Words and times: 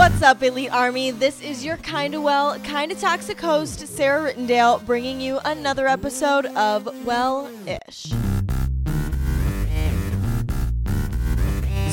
What's 0.00 0.22
up, 0.22 0.42
Elite 0.42 0.72
Army? 0.72 1.10
This 1.10 1.42
is 1.42 1.62
your 1.62 1.76
kinda 1.76 2.22
well, 2.22 2.58
kinda 2.60 2.94
toxic 2.94 3.38
host, 3.38 3.86
Sarah 3.86 4.32
Rittendale, 4.32 4.82
bringing 4.86 5.20
you 5.20 5.40
another 5.44 5.86
episode 5.86 6.46
of 6.46 7.04
Well 7.04 7.50
Ish. 7.66 8.06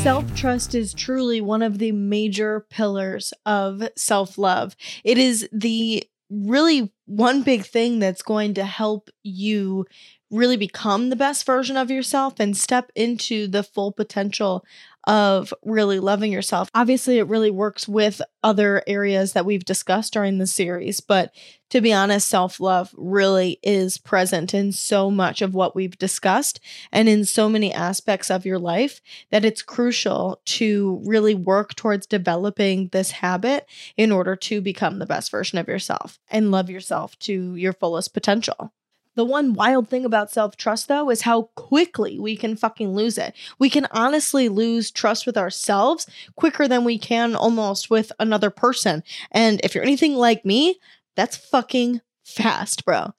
Self 0.02 0.34
trust 0.36 0.73
is 0.73 0.93
truly 0.93 1.41
one 1.41 1.62
of 1.62 1.80
the 1.80 1.91
major 1.91 2.66
pillars 2.70 3.34
of 3.46 3.84
self 3.98 4.38
love. 4.38 4.78
It 5.04 5.18
is 5.18 5.50
the 5.52 6.02
really 6.30 6.94
one 7.08 7.42
big 7.42 7.66
thing 7.66 8.00
that's 8.00 8.21
going 8.21 8.54
to 8.54 8.64
help 8.64 9.10
you 9.24 9.86
really 10.32 10.58
become 10.58 11.10
the 11.10 11.16
best 11.18 11.46
version 11.46 11.76
of 11.76 11.92
yourself 11.92 12.39
and 12.39 12.55
step 12.55 12.89
into 12.96 13.48
the 13.48 13.64
full 13.64 13.92
potential 13.92 14.64
of 15.08 15.54
really 15.64 16.00
loving 16.02 16.34
yourself. 16.34 16.70
Obviously, 16.76 17.18
it 17.18 17.27
really 17.27 17.50
works 17.50 17.88
with 17.88 18.22
other 18.44 18.84
areas 18.86 19.31
that 19.34 19.45
we've 19.45 19.64
discussed 19.64 20.12
during 20.12 20.38
the 20.38 20.45
series, 20.45 21.00
but 21.00 21.34
to 21.70 21.80
be 21.80 21.94
honest, 21.94 22.27
self 22.27 22.59
love 22.59 22.94
really 22.98 23.58
is 23.64 23.98
present 23.98 24.54
in 24.54 24.73
so 24.73 25.09
much 25.09 25.41
of 25.41 25.55
what 25.55 25.76
we've 25.76 25.98
discussed 25.98 26.59
and 26.91 27.08
in 27.08 27.23
so 27.23 27.48
many 27.48 27.73
aspects 27.73 28.30
of 28.30 28.45
your 28.45 28.59
life 28.59 29.02
that 29.31 29.45
it's 29.45 29.62
crucial 29.62 30.41
to 30.45 31.02
really 31.05 31.36
work 31.36 31.73
towards 31.76 32.05
developing 32.05 32.89
this 32.92 33.12
habit 33.12 33.66
in 33.95 34.12
order 34.12 34.36
to 34.36 34.59
become 34.59 35.00
the 35.00 35.05
best 35.05 35.31
version 35.31 35.58
of 35.58 35.70
yourself 35.70 36.20
and 36.30 36.52
love 36.52 36.70
yourself 36.70 37.17
to 37.20 37.55
your 37.55 37.73
fullest 37.73 38.14
potential. 38.14 38.73
The 39.17 39.26
one 39.26 39.55
wild 39.55 39.89
thing 39.89 40.05
about 40.05 40.30
self 40.30 40.55
trust, 40.57 40.88
though, 40.88 41.09
is 41.09 41.23
how 41.23 41.49
quickly 41.55 42.20
we 42.20 42.38
can 42.38 42.55
fucking 42.55 42.94
lose 42.94 43.17
it. 43.17 43.34
We 43.58 43.67
can 43.67 43.88
honestly 43.89 44.48
lose 44.48 44.91
trust 44.91 45.25
with 45.25 45.35
ourselves 45.35 46.05
quicker 46.35 46.67
than 46.67 46.84
we 46.84 46.99
can 46.99 47.35
almost 47.35 47.89
with 47.89 48.11
another 48.20 48.52
person. 48.52 49.03
And 49.31 49.59
if 49.64 49.73
you're 49.73 49.83
anything 49.83 50.14
like 50.14 50.45
me, 50.45 50.80
that's 51.16 51.36
fucking 51.36 52.02
fast, 52.23 52.86
bro. 52.86 53.16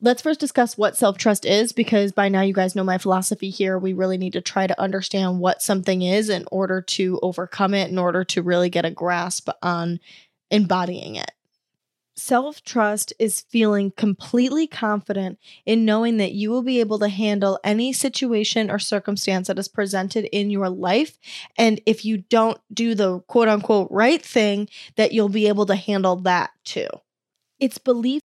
Let's 0.00 0.22
first 0.22 0.40
discuss 0.40 0.78
what 0.78 0.96
self 0.96 1.18
trust 1.18 1.44
is 1.44 1.72
because 1.72 2.12
by 2.12 2.30
now 2.30 2.40
you 2.40 2.54
guys 2.54 2.74
know 2.74 2.82
my 2.82 2.96
philosophy 2.96 3.50
here. 3.50 3.78
We 3.78 3.92
really 3.92 4.16
need 4.16 4.32
to 4.32 4.40
try 4.40 4.66
to 4.66 4.80
understand 4.80 5.38
what 5.38 5.60
something 5.60 6.00
is 6.00 6.30
in 6.30 6.46
order 6.50 6.80
to 6.80 7.20
overcome 7.22 7.74
it, 7.74 7.90
in 7.90 7.98
order 7.98 8.24
to 8.24 8.40
really 8.40 8.70
get 8.70 8.86
a 8.86 8.90
grasp 8.90 9.50
on 9.62 10.00
embodying 10.50 11.16
it. 11.16 11.30
Self 12.14 12.62
trust 12.62 13.14
is 13.18 13.40
feeling 13.40 13.90
completely 13.90 14.66
confident 14.66 15.38
in 15.64 15.86
knowing 15.86 16.18
that 16.18 16.32
you 16.32 16.50
will 16.50 16.62
be 16.62 16.78
able 16.78 16.98
to 16.98 17.08
handle 17.08 17.58
any 17.64 17.90
situation 17.94 18.70
or 18.70 18.78
circumstance 18.78 19.48
that 19.48 19.58
is 19.58 19.66
presented 19.66 20.26
in 20.26 20.50
your 20.50 20.68
life. 20.68 21.18
And 21.56 21.80
if 21.86 22.04
you 22.04 22.18
don't 22.18 22.60
do 22.72 22.94
the 22.94 23.20
quote 23.20 23.48
unquote 23.48 23.88
right 23.90 24.20
thing, 24.20 24.68
that 24.96 25.12
you'll 25.12 25.30
be 25.30 25.48
able 25.48 25.64
to 25.64 25.74
handle 25.74 26.16
that 26.16 26.50
too. 26.64 26.88
It's 27.58 27.78
belief. 27.78 28.20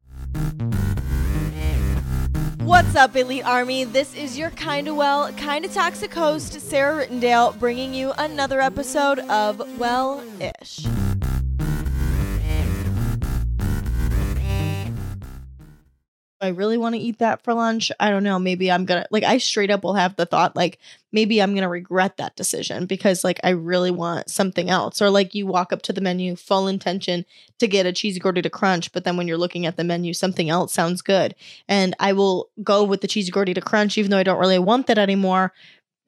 What's 2.59 2.97
up, 2.97 3.15
Elite 3.15 3.45
Army? 3.45 3.85
This 3.85 4.13
is 4.13 4.37
your 4.37 4.49
kinda 4.49 4.93
well, 4.93 5.31
kinda 5.37 5.69
toxic 5.69 6.13
host, 6.13 6.59
Sarah 6.59 7.07
Rittendale, 7.07 7.57
bringing 7.57 7.93
you 7.93 8.11
another 8.17 8.59
episode 8.59 9.19
of 9.19 9.79
Well 9.79 10.21
Ish. 10.41 10.85
I 16.39 16.49
really 16.49 16.77
want 16.77 16.93
to 16.93 17.01
eat 17.01 17.19
that 17.19 17.43
for 17.43 17.53
lunch. 17.53 17.91
I 17.99 18.11
don't 18.11 18.23
know. 18.23 18.37
Maybe 18.37 18.71
I'm 18.71 18.85
going 18.85 19.01
to, 19.01 19.07
like, 19.09 19.23
I 19.23 19.39
straight 19.39 19.71
up 19.71 19.83
will 19.83 19.95
have 19.95 20.15
the 20.15 20.25
thought, 20.25 20.55
like, 20.55 20.77
maybe 21.11 21.41
I'm 21.41 21.51
going 21.51 21.63
to 21.63 21.67
regret 21.67 22.17
that 22.17 22.35
decision 22.35 22.85
because, 22.85 23.23
like, 23.23 23.39
I 23.43 23.49
really 23.49 23.89
want 23.89 24.29
something 24.29 24.69
else. 24.69 25.01
Or, 25.01 25.09
like, 25.09 25.33
you 25.33 25.47
walk 25.47 25.73
up 25.73 25.81
to 25.83 25.93
the 25.93 26.01
menu, 26.01 26.35
full 26.35 26.67
intention 26.67 27.25
to 27.57 27.67
get 27.67 27.87
a 27.87 27.93
cheesy 27.93 28.19
gordita 28.19 28.51
crunch, 28.51 28.91
but 28.91 29.03
then 29.03 29.17
when 29.17 29.27
you're 29.27 29.37
looking 29.37 29.65
at 29.65 29.77
the 29.77 29.83
menu, 29.83 30.13
something 30.13 30.49
else 30.49 30.73
sounds 30.73 31.01
good. 31.01 31.33
And 31.67 31.95
I 31.99 32.13
will 32.13 32.49
go 32.63 32.83
with 32.83 33.01
the 33.01 33.07
cheesy 33.07 33.31
gordita 33.31 33.63
crunch, 33.63 33.97
even 33.97 34.11
though 34.11 34.19
I 34.19 34.23
don't 34.23 34.39
really 34.39 34.59
want 34.59 34.87
that 34.87 34.99
anymore 34.99 35.53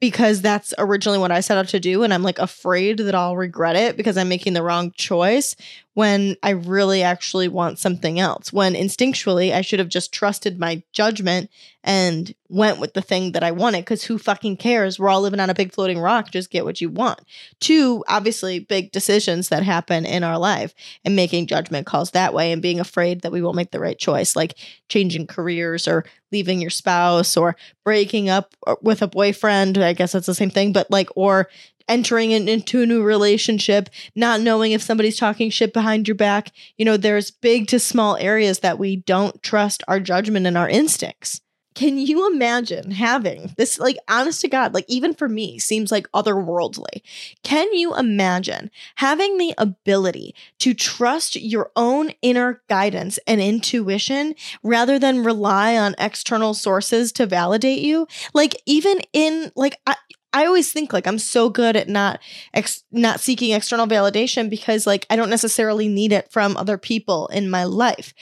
because 0.00 0.40
that's 0.40 0.72
originally 0.78 1.18
what 1.18 1.30
I 1.30 1.40
set 1.40 1.58
out 1.58 1.68
to 1.68 1.80
do. 1.80 2.02
And 2.02 2.12
I'm 2.12 2.22
like 2.22 2.38
afraid 2.38 2.98
that 2.98 3.14
I'll 3.14 3.36
regret 3.36 3.76
it 3.76 3.96
because 3.96 4.16
I'm 4.16 4.30
making 4.30 4.54
the 4.54 4.62
wrong 4.62 4.92
choice 4.92 5.54
when 6.00 6.34
I 6.42 6.50
really 6.52 7.02
actually 7.02 7.48
want 7.48 7.78
something 7.78 8.18
else. 8.18 8.54
When 8.54 8.72
instinctually, 8.72 9.52
I 9.52 9.60
should 9.60 9.80
have 9.80 9.90
just 9.90 10.14
trusted 10.14 10.58
my 10.58 10.82
judgment 10.94 11.50
and 11.84 12.34
went 12.48 12.80
with 12.80 12.94
the 12.94 13.02
thing 13.02 13.32
that 13.32 13.44
I 13.44 13.50
wanted 13.50 13.82
because 13.82 14.04
who 14.04 14.16
fucking 14.16 14.56
cares? 14.56 14.98
We're 14.98 15.10
all 15.10 15.20
living 15.20 15.40
on 15.40 15.50
a 15.50 15.54
big 15.54 15.74
floating 15.74 15.98
rock. 15.98 16.30
Just 16.30 16.48
get 16.48 16.64
what 16.64 16.80
you 16.80 16.88
want. 16.88 17.20
Two, 17.60 18.02
obviously, 18.08 18.60
big 18.60 18.92
decisions 18.92 19.50
that 19.50 19.62
happen 19.62 20.06
in 20.06 20.24
our 20.24 20.38
life 20.38 20.72
and 21.04 21.14
making 21.14 21.48
judgment 21.48 21.86
calls 21.86 22.12
that 22.12 22.32
way 22.32 22.50
and 22.50 22.62
being 22.62 22.80
afraid 22.80 23.20
that 23.20 23.32
we 23.32 23.42
won't 23.42 23.56
make 23.56 23.70
the 23.70 23.78
right 23.78 23.98
choice, 23.98 24.34
like 24.34 24.54
changing 24.88 25.26
careers 25.26 25.86
or 25.86 26.06
leaving 26.32 26.62
your 26.62 26.70
spouse 26.70 27.36
or 27.36 27.56
breaking 27.84 28.30
up 28.30 28.54
uh, 28.66 28.76
with 28.80 29.02
a 29.02 29.06
boyfriend. 29.06 29.76
I 29.76 29.92
guess 29.92 30.12
that's 30.12 30.24
the 30.24 30.34
same 30.34 30.50
thing, 30.50 30.72
but 30.72 30.90
like, 30.90 31.10
or 31.14 31.50
entering 31.88 32.30
in, 32.30 32.48
into 32.48 32.82
a 32.82 32.86
new 32.86 33.02
relationship, 33.02 33.88
not 34.14 34.40
knowing 34.40 34.72
if 34.72 34.82
somebody's 34.82 35.18
talking 35.18 35.50
shit 35.50 35.72
behind 35.72 36.08
your 36.08 36.14
back. 36.14 36.52
You 36.76 36.84
know, 36.84 36.96
there's 36.96 37.30
big 37.30 37.66
to 37.68 37.78
small 37.78 38.16
areas 38.16 38.60
that 38.60 38.78
we 38.78 38.96
don't 38.96 39.42
trust 39.42 39.82
our 39.88 40.00
judgment 40.00 40.46
and 40.46 40.56
our 40.58 40.68
instincts. 40.68 41.40
Can 41.76 41.98
you 41.98 42.30
imagine 42.30 42.90
having 42.90 43.54
this, 43.56 43.78
like, 43.78 43.96
honest 44.08 44.40
to 44.40 44.48
God, 44.48 44.74
like, 44.74 44.84
even 44.88 45.14
for 45.14 45.28
me, 45.28 45.56
seems 45.60 45.92
like 45.92 46.10
otherworldly? 46.10 47.00
Can 47.44 47.72
you 47.72 47.94
imagine 47.94 48.72
having 48.96 49.38
the 49.38 49.54
ability 49.56 50.34
to 50.58 50.74
trust 50.74 51.36
your 51.36 51.70
own 51.76 52.10
inner 52.22 52.60
guidance 52.68 53.20
and 53.24 53.40
intuition 53.40 54.34
rather 54.64 54.98
than 54.98 55.22
rely 55.22 55.76
on 55.76 55.94
external 55.96 56.54
sources 56.54 57.12
to 57.12 57.24
validate 57.24 57.82
you? 57.82 58.08
Like, 58.34 58.60
even 58.66 58.98
in, 59.12 59.52
like, 59.54 59.78
I, 59.86 59.94
I 60.32 60.46
always 60.46 60.72
think 60.72 60.92
like 60.92 61.06
I'm 61.06 61.18
so 61.18 61.48
good 61.50 61.76
at 61.76 61.88
not 61.88 62.20
ex- 62.54 62.84
not 62.92 63.20
seeking 63.20 63.52
external 63.52 63.86
validation 63.86 64.48
because 64.48 64.86
like 64.86 65.06
I 65.10 65.16
don't 65.16 65.30
necessarily 65.30 65.88
need 65.88 66.12
it 66.12 66.30
from 66.30 66.56
other 66.56 66.78
people 66.78 67.26
in 67.28 67.50
my 67.50 67.64
life. 67.64 68.14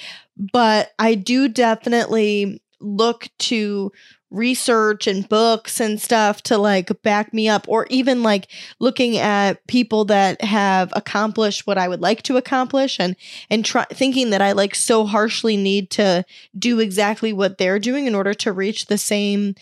But 0.53 0.93
I 0.99 1.15
do 1.15 1.49
definitely 1.49 2.63
look 2.81 3.29
to 3.39 3.93
research 4.31 5.07
and 5.07 5.27
books 5.29 5.81
and 5.81 6.01
stuff 6.01 6.43
to 6.43 6.59
like 6.59 7.03
back 7.03 7.33
me 7.33 7.49
up 7.49 7.67
or 7.67 7.87
even 7.89 8.23
like 8.23 8.49
looking 8.79 9.17
at 9.17 9.67
people 9.67 10.05
that 10.05 10.43
have 10.43 10.93
accomplished 10.95 11.67
what 11.67 11.79
I 11.79 11.89
would 11.89 12.03
like 12.03 12.23
to 12.25 12.37
accomplish 12.37 13.01
and 13.01 13.17
and 13.49 13.65
try 13.65 13.87
thinking 13.87 14.29
that 14.31 14.43
I 14.43 14.53
like 14.53 14.75
so 14.75 15.07
harshly 15.07 15.57
need 15.57 15.89
to 15.93 16.27
do 16.59 16.79
exactly 16.79 17.33
what 17.33 17.57
they're 17.57 17.79
doing 17.79 18.07
in 18.07 18.15
order 18.15 18.35
to 18.35 18.53
reach 18.53 18.87
the 18.87 18.99
same 18.99 19.55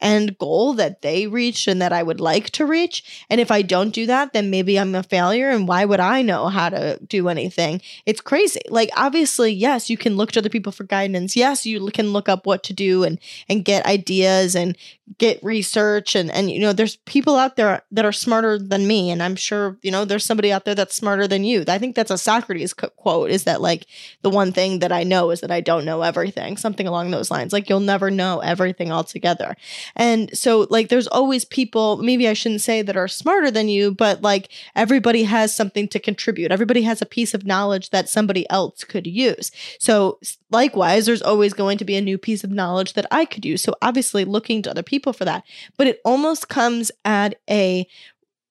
end 0.00 0.38
goal 0.38 0.74
that 0.74 1.02
they 1.02 1.26
reached 1.26 1.68
and 1.68 1.80
that 1.82 1.92
I 1.92 2.02
would 2.02 2.20
like 2.20 2.50
to 2.50 2.66
reach. 2.66 3.24
And 3.28 3.40
if 3.40 3.50
I 3.50 3.62
don't 3.62 3.90
do 3.90 4.06
that, 4.06 4.32
then 4.32 4.50
maybe 4.50 4.78
I'm 4.78 4.94
a 4.94 5.02
failure. 5.02 5.50
And 5.50 5.68
why 5.68 5.84
would 5.84 6.00
I 6.00 6.22
know 6.22 6.48
how 6.48 6.68
to 6.70 6.98
do 7.06 7.28
anything? 7.28 7.80
It's 8.06 8.20
crazy. 8.20 8.60
Like 8.68 8.90
obviously, 8.96 9.52
yes, 9.52 9.90
you 9.90 9.96
can 9.96 10.16
look 10.16 10.32
to 10.32 10.40
other 10.40 10.48
people 10.48 10.72
for 10.72 10.84
guidance. 10.84 11.36
Yes, 11.36 11.66
you 11.66 11.90
can 11.90 12.12
look 12.12 12.28
up 12.28 12.46
what 12.46 12.62
to 12.64 12.72
do 12.72 13.04
and 13.04 13.18
and 13.48 13.64
get 13.64 13.86
ideas 13.86 14.54
and 14.54 14.76
get 15.18 15.42
research 15.42 16.14
and 16.14 16.30
and 16.30 16.50
you 16.50 16.60
know 16.60 16.72
there's 16.72 16.96
people 16.98 17.36
out 17.36 17.56
there 17.56 17.82
that 17.90 18.04
are 18.04 18.12
smarter 18.12 18.58
than 18.58 18.86
me 18.86 19.10
and 19.10 19.22
i'm 19.22 19.34
sure 19.34 19.76
you 19.82 19.90
know 19.90 20.04
there's 20.04 20.24
somebody 20.24 20.52
out 20.52 20.64
there 20.64 20.74
that's 20.74 20.94
smarter 20.94 21.26
than 21.26 21.44
you. 21.44 21.64
I 21.66 21.78
think 21.78 21.96
that's 21.96 22.10
a 22.10 22.18
socrates 22.18 22.74
quote 22.74 23.30
is 23.30 23.44
that 23.44 23.60
like 23.60 23.86
the 24.22 24.30
one 24.30 24.52
thing 24.52 24.80
that 24.80 24.92
i 24.92 25.02
know 25.02 25.30
is 25.30 25.40
that 25.40 25.50
i 25.50 25.60
don't 25.60 25.84
know 25.84 26.02
everything 26.02 26.56
something 26.56 26.86
along 26.86 27.10
those 27.10 27.30
lines. 27.30 27.52
Like 27.52 27.68
you'll 27.68 27.80
never 27.80 28.10
know 28.10 28.40
everything 28.40 28.92
altogether. 28.92 29.56
And 29.96 30.36
so 30.36 30.66
like 30.70 30.88
there's 30.88 31.06
always 31.08 31.44
people 31.44 31.96
maybe 31.96 32.28
i 32.28 32.32
shouldn't 32.32 32.60
say 32.60 32.82
that 32.82 32.96
are 32.96 33.08
smarter 33.08 33.50
than 33.50 33.68
you 33.68 33.92
but 33.92 34.22
like 34.22 34.48
everybody 34.76 35.24
has 35.24 35.54
something 35.54 35.88
to 35.88 35.98
contribute. 35.98 36.52
Everybody 36.52 36.82
has 36.82 37.00
a 37.02 37.06
piece 37.06 37.34
of 37.34 37.46
knowledge 37.46 37.90
that 37.90 38.08
somebody 38.08 38.48
else 38.50 38.84
could 38.84 39.06
use. 39.06 39.50
So 39.78 40.18
likewise 40.50 41.06
there's 41.06 41.22
always 41.22 41.52
going 41.52 41.78
to 41.78 41.84
be 41.84 41.96
a 41.96 42.00
new 42.00 42.18
piece 42.18 42.44
of 42.44 42.50
knowledge 42.50 42.92
that 42.92 43.06
i 43.10 43.24
could 43.24 43.44
use. 43.44 43.62
So 43.62 43.74
obviously 43.82 44.24
looking 44.24 44.62
to 44.62 44.70
other 44.70 44.82
people 44.82 44.99
people 45.00 45.12
for 45.12 45.24
that. 45.24 45.44
But 45.76 45.86
it 45.86 46.00
almost 46.04 46.48
comes 46.48 46.90
at 47.04 47.36
a 47.48 47.86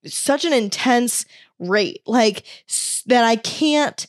such 0.06 0.46
an 0.46 0.54
intense 0.54 1.26
rate, 1.60 2.02
like 2.06 2.44
that 3.06 3.24
I 3.24 3.36
can't 3.36 4.08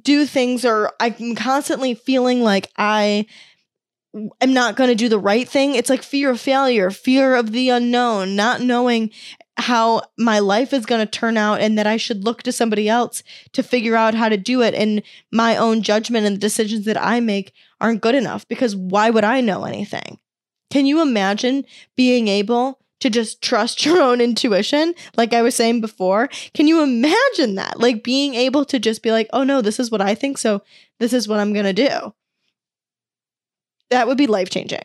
do 0.00 0.26
things 0.26 0.64
or 0.64 0.92
I'm 1.00 1.34
constantly 1.34 1.94
feeling 1.94 2.42
like 2.42 2.70
I 2.76 3.26
am 4.40 4.52
not 4.52 4.76
going 4.76 4.88
to 4.88 4.94
do 4.94 5.08
the 5.08 5.18
right 5.18 5.48
thing. 5.48 5.74
It's 5.74 5.90
like 5.90 6.02
fear 6.02 6.30
of 6.30 6.40
failure, 6.40 6.90
fear 6.90 7.34
of 7.34 7.52
the 7.52 7.68
unknown, 7.70 8.36
not 8.36 8.60
knowing 8.60 9.10
how 9.56 10.02
my 10.16 10.38
life 10.38 10.72
is 10.72 10.86
going 10.86 11.04
to 11.04 11.10
turn 11.10 11.36
out 11.36 11.60
and 11.60 11.76
that 11.76 11.86
I 11.86 11.96
should 11.96 12.24
look 12.24 12.44
to 12.44 12.52
somebody 12.52 12.88
else 12.88 13.24
to 13.52 13.62
figure 13.62 13.96
out 13.96 14.14
how 14.14 14.28
to 14.28 14.36
do 14.36 14.62
it 14.62 14.72
and 14.72 15.02
my 15.32 15.56
own 15.56 15.82
judgment 15.82 16.26
and 16.26 16.36
the 16.36 16.40
decisions 16.40 16.84
that 16.84 17.00
I 17.00 17.18
make 17.18 17.52
aren't 17.80 18.00
good 18.00 18.14
enough 18.14 18.46
because 18.46 18.76
why 18.76 19.10
would 19.10 19.24
I 19.24 19.40
know 19.40 19.64
anything? 19.64 20.20
Can 20.70 20.86
you 20.86 21.00
imagine 21.00 21.64
being 21.96 22.28
able 22.28 22.78
to 23.00 23.10
just 23.10 23.42
trust 23.42 23.84
your 23.84 24.00
own 24.00 24.20
intuition, 24.20 24.94
like 25.16 25.32
I 25.32 25.42
was 25.42 25.54
saying 25.54 25.80
before. 25.80 26.28
Can 26.54 26.66
you 26.66 26.82
imagine 26.82 27.54
that? 27.56 27.78
Like 27.78 28.02
being 28.02 28.34
able 28.34 28.64
to 28.66 28.78
just 28.78 29.02
be 29.02 29.12
like, 29.12 29.28
oh 29.32 29.44
no, 29.44 29.60
this 29.60 29.78
is 29.78 29.90
what 29.90 30.00
I 30.00 30.14
think, 30.14 30.38
so 30.38 30.62
this 30.98 31.12
is 31.12 31.28
what 31.28 31.40
I'm 31.40 31.52
gonna 31.52 31.72
do. 31.72 32.14
That 33.90 34.06
would 34.06 34.18
be 34.18 34.26
life 34.26 34.50
changing. 34.50 34.84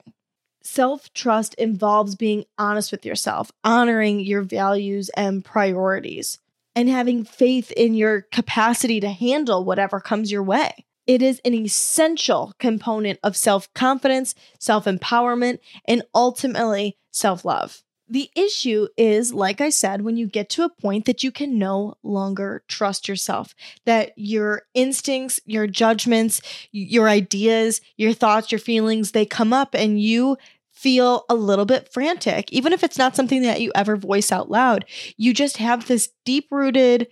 Self 0.63 1.11
trust 1.13 1.53
involves 1.55 2.15
being 2.15 2.45
honest 2.57 2.91
with 2.91 3.05
yourself, 3.05 3.51
honoring 3.63 4.21
your 4.21 4.43
values 4.43 5.09
and 5.09 5.43
priorities, 5.43 6.39
and 6.73 6.87
having 6.87 7.25
faith 7.25 7.71
in 7.71 7.95
your 7.95 8.21
capacity 8.21 9.01
to 9.01 9.09
handle 9.09 9.65
whatever 9.65 9.99
comes 9.99 10.31
your 10.31 10.43
way. 10.43 10.85
It 11.05 11.21
is 11.21 11.41
an 11.43 11.53
essential 11.53 12.53
component 12.59 13.19
of 13.23 13.35
self 13.35 13.73
confidence, 13.73 14.35
self 14.59 14.85
empowerment, 14.85 15.59
and 15.85 16.03
ultimately 16.13 16.97
self 17.11 17.43
love. 17.45 17.83
The 18.09 18.29
issue 18.35 18.87
is, 18.97 19.33
like 19.33 19.61
I 19.61 19.69
said, 19.69 20.01
when 20.01 20.17
you 20.17 20.27
get 20.27 20.49
to 20.51 20.63
a 20.63 20.69
point 20.69 21.05
that 21.05 21.23
you 21.23 21.31
can 21.31 21.57
no 21.57 21.95
longer 22.03 22.63
trust 22.67 23.07
yourself, 23.07 23.55
that 23.85 24.11
your 24.15 24.63
instincts, 24.73 25.39
your 25.45 25.67
judgments, 25.67 26.41
your 26.71 27.07
ideas, 27.09 27.81
your 27.97 28.13
thoughts, 28.13 28.51
your 28.51 28.59
feelings, 28.59 29.11
they 29.11 29.25
come 29.25 29.53
up 29.53 29.73
and 29.73 30.01
you 30.01 30.37
feel 30.69 31.23
a 31.29 31.35
little 31.35 31.65
bit 31.65 31.91
frantic. 31.93 32.51
Even 32.51 32.73
if 32.73 32.83
it's 32.83 32.97
not 32.97 33.15
something 33.15 33.41
that 33.43 33.61
you 33.61 33.71
ever 33.73 33.95
voice 33.95 34.31
out 34.31 34.51
loud, 34.51 34.85
you 35.15 35.33
just 35.33 35.57
have 35.57 35.87
this 35.87 36.09
deep 36.25 36.47
rooted 36.51 37.07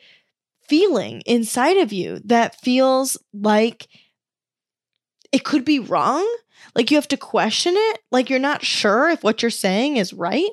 feeling 0.67 1.21
inside 1.25 1.77
of 1.77 1.91
you 1.91 2.19
that 2.25 2.59
feels 2.61 3.17
like 3.33 3.87
it 5.31 5.43
could 5.43 5.65
be 5.65 5.79
wrong. 5.79 6.27
Like 6.75 6.91
you 6.91 6.97
have 6.97 7.07
to 7.09 7.17
question 7.17 7.73
it. 7.75 7.99
Like 8.11 8.29
you're 8.29 8.39
not 8.39 8.63
sure 8.63 9.09
if 9.09 9.23
what 9.23 9.41
you're 9.41 9.51
saying 9.51 9.97
is 9.97 10.13
right. 10.13 10.49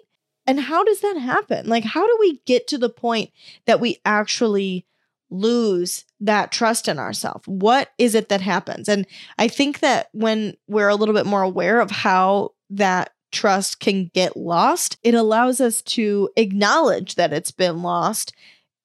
And 0.47 0.61
how 0.61 0.83
does 0.83 1.01
that 1.01 1.19
happen? 1.19 1.69
Like, 1.69 1.85
how 1.85 2.07
do 2.07 2.17
we 2.19 2.41
get 2.47 2.67
to 2.69 2.79
the 2.79 2.89
point 2.89 3.31
that 3.67 3.81
we 3.81 3.99
actually 4.07 4.87
lose 5.31 6.07
that 6.21 6.51
trust 6.51 6.89
in 6.89 6.99
ourselves? 6.99 7.47
What 7.47 7.91
is 7.99 8.15
it 8.15 8.31
that 8.31 8.41
happens? 8.41 8.89
And 8.89 9.07
I 9.37 9.49
think 9.49 9.81
that 9.81 10.09
when 10.13 10.57
we're 10.67 10.89
a 10.89 10.95
little 10.95 11.15
bit 11.15 11.27
more 11.27 11.43
aware 11.43 11.81
of 11.81 11.91
how 11.91 12.53
that 12.71 13.13
trust 13.31 13.79
can 13.79 14.11
get 14.15 14.39
lost, 14.39 14.97
it 15.03 15.15
allows 15.15 15.61
us 15.61 15.83
to 15.83 16.31
acknowledge 16.37 17.17
that 17.17 17.35
it's 17.35 17.51
been 17.51 17.83
lost, 17.83 18.33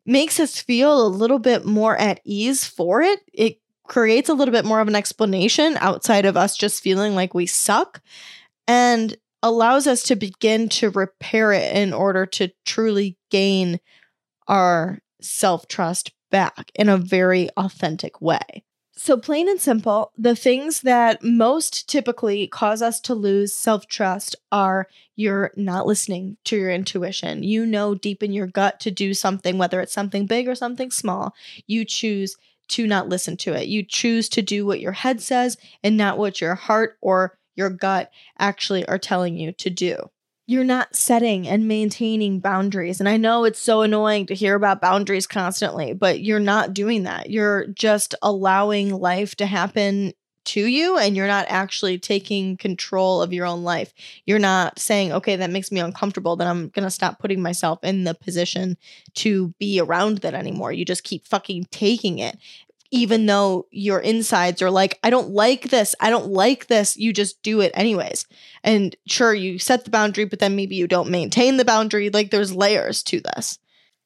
makes 0.05 0.39
us 0.39 0.59
feel 0.59 1.05
a 1.05 1.07
little 1.07 1.39
bit 1.39 1.65
more 1.65 1.97
at 1.97 2.19
ease 2.23 2.65
for 2.65 3.01
it. 3.01 3.19
It 3.33 3.59
creates 3.87 4.29
a 4.29 4.33
little 4.33 4.51
bit 4.51 4.65
more 4.65 4.79
of 4.79 4.87
an 4.87 4.95
explanation 4.95 5.77
outside 5.79 6.25
of 6.25 6.37
us 6.37 6.57
just 6.57 6.83
feeling 6.83 7.15
like 7.15 7.33
we 7.33 7.45
suck. 7.45 8.01
And 8.67 9.15
allows 9.43 9.85
us 9.85 10.03
to 10.03 10.15
begin 10.15 10.69
to 10.69 10.89
repair 10.89 11.51
it 11.51 11.75
in 11.75 11.93
order 11.93 12.25
to 12.25 12.49
truly 12.65 13.17
gain 13.29 13.79
our 14.47 14.99
self 15.21 15.67
trust 15.67 16.11
back 16.31 16.71
in 16.73 16.89
a 16.89 16.97
very 16.97 17.49
authentic 17.57 18.21
way. 18.21 18.63
So, 18.95 19.17
plain 19.17 19.49
and 19.49 19.59
simple, 19.59 20.11
the 20.17 20.35
things 20.35 20.81
that 20.81 21.23
most 21.23 21.89
typically 21.89 22.47
cause 22.47 22.81
us 22.81 22.99
to 23.01 23.15
lose 23.15 23.51
self 23.51 23.87
trust 23.87 24.35
are 24.51 24.87
you're 25.15 25.51
not 25.55 25.87
listening 25.87 26.37
to 26.45 26.57
your 26.57 26.69
intuition. 26.69 27.41
You 27.43 27.65
know 27.65 27.95
deep 27.95 28.21
in 28.21 28.31
your 28.33 28.45
gut 28.47 28.79
to 28.81 28.91
do 28.91 29.13
something, 29.15 29.57
whether 29.57 29.81
it's 29.81 29.93
something 29.93 30.27
big 30.27 30.47
or 30.47 30.55
something 30.55 30.91
small. 30.91 31.33
You 31.65 31.85
choose 31.85 32.37
to 32.69 32.85
not 32.87 33.09
listen 33.09 33.35
to 33.37 33.53
it. 33.53 33.67
You 33.67 33.83
choose 33.83 34.29
to 34.29 34.41
do 34.43 34.65
what 34.65 34.79
your 34.79 34.91
head 34.91 35.21
says 35.21 35.57
and 35.83 35.97
not 35.97 36.17
what 36.19 36.39
your 36.39 36.55
heart 36.55 36.97
or 37.01 37.37
your 37.55 37.69
gut 37.71 38.11
actually 38.37 38.85
are 38.87 38.99
telling 38.99 39.37
you 39.37 39.51
to 39.53 39.69
do. 39.71 39.97
You're 40.45 40.65
not 40.65 40.95
setting 40.95 41.47
and 41.47 41.67
maintaining 41.67 42.39
boundaries. 42.39 42.99
And 42.99 43.07
I 43.07 43.15
know 43.15 43.45
it's 43.45 43.59
so 43.59 43.81
annoying 43.81 44.25
to 44.25 44.35
hear 44.35 44.55
about 44.55 44.81
boundaries 44.81 45.25
constantly, 45.25 45.93
but 45.93 46.19
you're 46.19 46.39
not 46.39 46.73
doing 46.73 47.03
that. 47.03 47.29
You're 47.29 47.67
just 47.67 48.13
allowing 48.21 48.89
life 48.93 49.35
to 49.35 49.45
happen 49.45 50.13
to 50.45 50.65
you 50.65 50.97
and 50.97 51.15
you're 51.15 51.27
not 51.27 51.45
actually 51.47 51.97
taking 51.97 52.57
control 52.57 53.21
of 53.21 53.31
your 53.31 53.45
own 53.45 53.63
life. 53.63 53.93
You're 54.25 54.39
not 54.39 54.77
saying, 54.77 55.13
okay, 55.13 55.37
that 55.37 55.49
makes 55.49 55.71
me 55.71 55.79
uncomfortable, 55.79 56.35
then 56.35 56.47
I'm 56.47 56.69
going 56.69 56.83
to 56.83 56.91
stop 56.91 57.19
putting 57.19 57.41
myself 57.41 57.79
in 57.81 58.03
the 58.03 58.13
position 58.13 58.77
to 59.15 59.53
be 59.59 59.79
around 59.79 60.19
that 60.19 60.33
anymore. 60.33 60.73
You 60.73 60.83
just 60.83 61.05
keep 61.05 61.25
fucking 61.25 61.67
taking 61.71 62.19
it 62.19 62.37
even 62.93 63.25
though 63.25 63.65
your 63.71 63.99
insides 63.99 64.61
are 64.61 64.69
like, 64.69 64.99
I 65.01 65.09
don't 65.09 65.31
like 65.31 65.69
this, 65.69 65.95
I 65.99 66.11
don't 66.11 66.27
like 66.27 66.67
this, 66.67 66.95
you 66.95 67.11
just 67.11 67.41
do 67.41 67.59
it 67.59 67.71
anyways. 67.73 68.27
And 68.63 68.95
sure, 69.07 69.33
you 69.33 69.57
set 69.57 69.83
the 69.83 69.89
boundary, 69.89 70.25
but 70.25 70.37
then 70.37 70.55
maybe 70.55 70.75
you 70.75 70.87
don't 70.87 71.09
maintain 71.09 71.57
the 71.57 71.65
boundary. 71.65 72.11
Like 72.11 72.29
there's 72.29 72.55
layers 72.55 73.01
to 73.03 73.19
this 73.19 73.57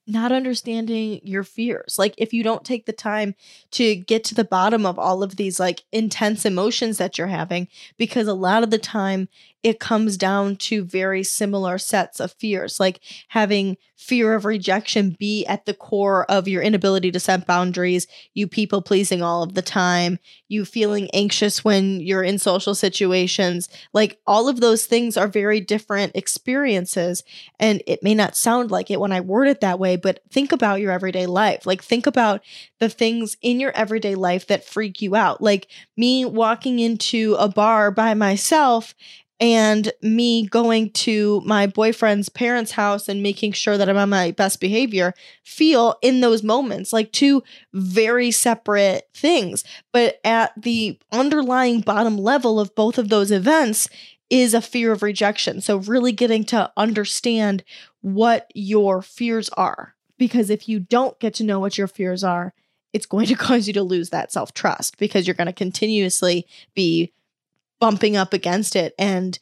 not 0.07 0.31
understanding 0.31 1.19
your 1.23 1.43
fears. 1.43 1.99
Like 1.99 2.15
if 2.17 2.33
you 2.33 2.41
don't 2.41 2.63
take 2.63 2.85
the 2.85 2.93
time 2.93 3.35
to 3.71 3.95
get 3.95 4.23
to 4.25 4.35
the 4.35 4.45
bottom 4.45 4.85
of 4.85 4.97
all 4.97 5.21
of 5.21 5.35
these 5.35 5.59
like 5.59 5.83
intense 5.91 6.45
emotions 6.45 6.97
that 6.97 7.17
you're 7.17 7.27
having 7.27 7.67
because 7.97 8.27
a 8.27 8.33
lot 8.33 8.63
of 8.63 8.71
the 8.71 8.77
time 8.77 9.27
it 9.63 9.79
comes 9.79 10.17
down 10.17 10.55
to 10.55 10.83
very 10.83 11.23
similar 11.23 11.77
sets 11.77 12.19
of 12.19 12.33
fears, 12.33 12.79
like 12.79 12.99
having 13.29 13.77
fear 13.97 14.35
of 14.35 14.45
rejection 14.45 15.15
be 15.19 15.43
at 15.47 15.65
the 15.65 15.73
core 15.73 16.29
of 16.29 16.47
your 16.47 16.61
inability 16.61 17.11
to 17.11 17.19
set 17.19 17.47
boundaries, 17.47 18.05
you 18.35 18.47
people 18.47 18.81
pleasing 18.81 19.23
all 19.23 19.41
of 19.41 19.55
the 19.55 19.61
time, 19.61 20.19
you 20.47 20.63
feeling 20.63 21.09
anxious 21.13 21.65
when 21.65 21.99
you're 21.99 22.21
in 22.21 22.37
social 22.37 22.75
situations. 22.75 23.67
Like 23.93 24.19
all 24.27 24.47
of 24.47 24.59
those 24.59 24.85
things 24.85 25.17
are 25.17 25.27
very 25.27 25.59
different 25.59 26.15
experiences. 26.15 27.23
And 27.59 27.81
it 27.87 28.03
may 28.03 28.13
not 28.13 28.37
sound 28.37 28.69
like 28.69 28.91
it 28.91 28.99
when 28.99 29.11
I 29.11 29.21
word 29.21 29.47
it 29.47 29.61
that 29.61 29.79
way, 29.79 29.95
but 29.95 30.21
think 30.29 30.51
about 30.51 30.79
your 30.79 30.91
everyday 30.91 31.25
life. 31.25 31.65
Like 31.65 31.83
think 31.83 32.05
about 32.05 32.41
the 32.79 32.89
things 32.89 33.35
in 33.41 33.59
your 33.59 33.71
everyday 33.71 34.13
life 34.13 34.45
that 34.47 34.63
freak 34.63 35.01
you 35.01 35.15
out. 35.15 35.41
Like 35.41 35.67
me 35.97 36.23
walking 36.23 36.77
into 36.77 37.35
a 37.39 37.49
bar 37.49 37.89
by 37.89 38.13
myself 38.13 38.93
and 39.39 39.91
me 40.01 40.47
going 40.47 40.89
to 40.91 41.41
my 41.45 41.67
boyfriend's 41.67 42.29
parents' 42.29 42.71
house 42.71 43.07
and 43.07 43.21
making 43.21 43.51
sure 43.51 43.77
that 43.77 43.87
I'm 43.87 43.97
on 43.97 44.09
my 44.09 44.31
best 44.31 44.59
behavior 44.59 45.13
feel 45.43 45.95
in 46.01 46.21
those 46.21 46.41
moments 46.41 46.91
like 46.91 47.11
two 47.11 47.43
very 47.73 48.31
separate 48.31 49.07
things. 49.13 49.63
But 49.93 50.19
at 50.23 50.53
the 50.59 50.99
underlying 51.11 51.81
bottom 51.81 52.17
level 52.17 52.59
of 52.59 52.73
both 52.73 52.97
of 52.97 53.09
those 53.09 53.31
events 53.31 53.87
is 54.29 54.53
a 54.53 54.61
fear 54.61 54.91
of 54.91 55.03
rejection. 55.03 55.61
So, 55.61 55.77
really 55.77 56.11
getting 56.11 56.43
to 56.45 56.71
understand 56.75 57.63
what 58.01 58.51
your 58.53 59.01
fears 59.01 59.49
are. 59.49 59.95
Because 60.17 60.49
if 60.49 60.67
you 60.67 60.79
don't 60.79 61.17
get 61.19 61.35
to 61.35 61.43
know 61.43 61.59
what 61.59 61.77
your 61.77 61.87
fears 61.87 62.23
are, 62.23 62.53
it's 62.91 63.05
going 63.05 63.27
to 63.27 63.35
cause 63.37 63.67
you 63.67 63.73
to 63.73 63.83
lose 63.83 64.09
that 64.09 64.31
self 64.31 64.53
trust 64.53 64.97
because 64.97 65.27
you're 65.27 65.35
going 65.35 65.47
to 65.47 65.53
continuously 65.53 66.47
be 66.73 67.13
bumping 67.79 68.15
up 68.15 68.33
against 68.33 68.75
it 68.75 68.93
and 68.97 69.39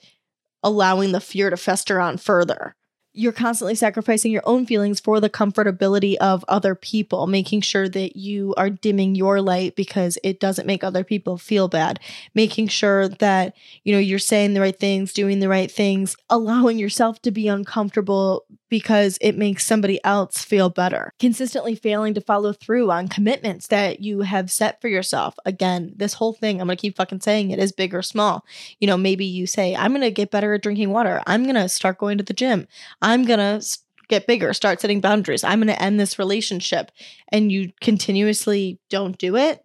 allowing 0.63 1.12
the 1.12 1.22
fear 1.22 1.50
to 1.50 1.58
fester 1.58 2.00
on 2.00 2.18
further. 2.18 2.75
You're 3.18 3.32
constantly 3.32 3.75
sacrificing 3.75 4.34
your 4.34 4.42
own 4.46 4.65
feelings 4.65 5.00
for 5.00 5.22
the 5.22 5.30
comfortability 5.30 6.15
of 6.15 6.44
other 6.50 6.75
people, 6.75 7.27
making 7.27 7.62
sure 7.62 7.88
that 7.88 8.18
you 8.18 8.54
are 8.58 8.70
dimming 8.70 9.15
your 9.15 9.42
light 9.42 9.77
because 9.77 10.18
it 10.22 10.42
doesn't 10.42 10.68
make 10.68 10.84
other 10.84 11.06
people 11.06 11.38
feel 11.38 11.70
bad, 11.70 12.01
making 12.34 12.68
sure 12.68 13.08
that, 13.08 13.56
you 13.86 13.94
know, 13.94 14.00
you're 14.00 14.20
saying 14.20 14.54
the 14.54 14.60
right 14.60 14.77
things, 14.77 15.13
doing 15.13 15.39
the 15.39 15.48
right 15.48 15.72
things, 15.72 16.18
allowing 16.30 16.77
yourself 16.77 17.22
to 17.22 17.32
be 17.32 17.48
uncomfortable 17.48 18.44
because 18.75 19.17
it 19.22 19.38
makes 19.38 19.65
somebody 19.65 20.03
else 20.03 20.44
feel 20.44 20.70
better. 20.70 21.13
Consistently 21.17 21.75
failing 21.75 22.13
to 22.13 22.20
follow 22.20 22.51
through 22.51 22.91
on 22.91 23.08
commitments 23.08 23.67
that 23.67 24.01
you 24.01 24.20
have 24.20 24.51
set 24.51 24.82
for 24.82 24.89
yourself. 24.89 25.34
Again, 25.46 25.94
this 25.96 26.15
whole 26.15 26.34
thing, 26.34 26.60
I'm 26.60 26.67
going 26.67 26.75
to 26.75 26.82
keep 26.82 26.98
fucking 26.98 27.22
saying 27.22 27.51
it 27.51 27.60
is 27.60 27.72
big 27.72 27.96
or 27.96 28.01
small. 28.01 28.46
You 28.82 28.88
know, 28.88 28.98
maybe 28.98 29.24
you 29.24 29.48
say, 29.48 29.77
I'm 29.77 29.91
going 29.91 30.01
to 30.01 30.12
get 30.12 30.29
better 30.29 30.53
at 30.53 30.62
drinking 30.62 30.89
water. 30.89 31.24
I'm 31.25 31.44
going 31.44 31.55
to 31.55 31.70
start 31.70 32.00
going 32.00 32.17
to 32.17 32.24
the 32.25 32.34
gym. 32.34 32.67
I'm 33.01 33.24
going 33.24 33.39
to 33.39 33.65
get 34.10 34.27
bigger, 34.27 34.53
start 34.53 34.82
setting 34.82 35.00
boundaries. 35.00 35.46
I'm 35.46 35.60
going 35.60 35.74
to 35.74 35.82
end 35.82 35.98
this 35.98 36.20
relationship. 36.20 36.91
And 37.29 37.53
you 37.53 37.72
continuously 37.79 38.82
don't 38.89 39.17
do 39.17 39.38
it. 39.38 39.63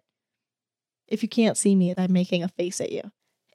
If 1.09 1.21
you 1.21 1.27
can't 1.27 1.57
see 1.57 1.75
me, 1.75 1.93
I'm 1.97 2.13
making 2.13 2.43
a 2.43 2.47
face 2.47 2.79
at 2.79 2.93
you. 2.93 3.11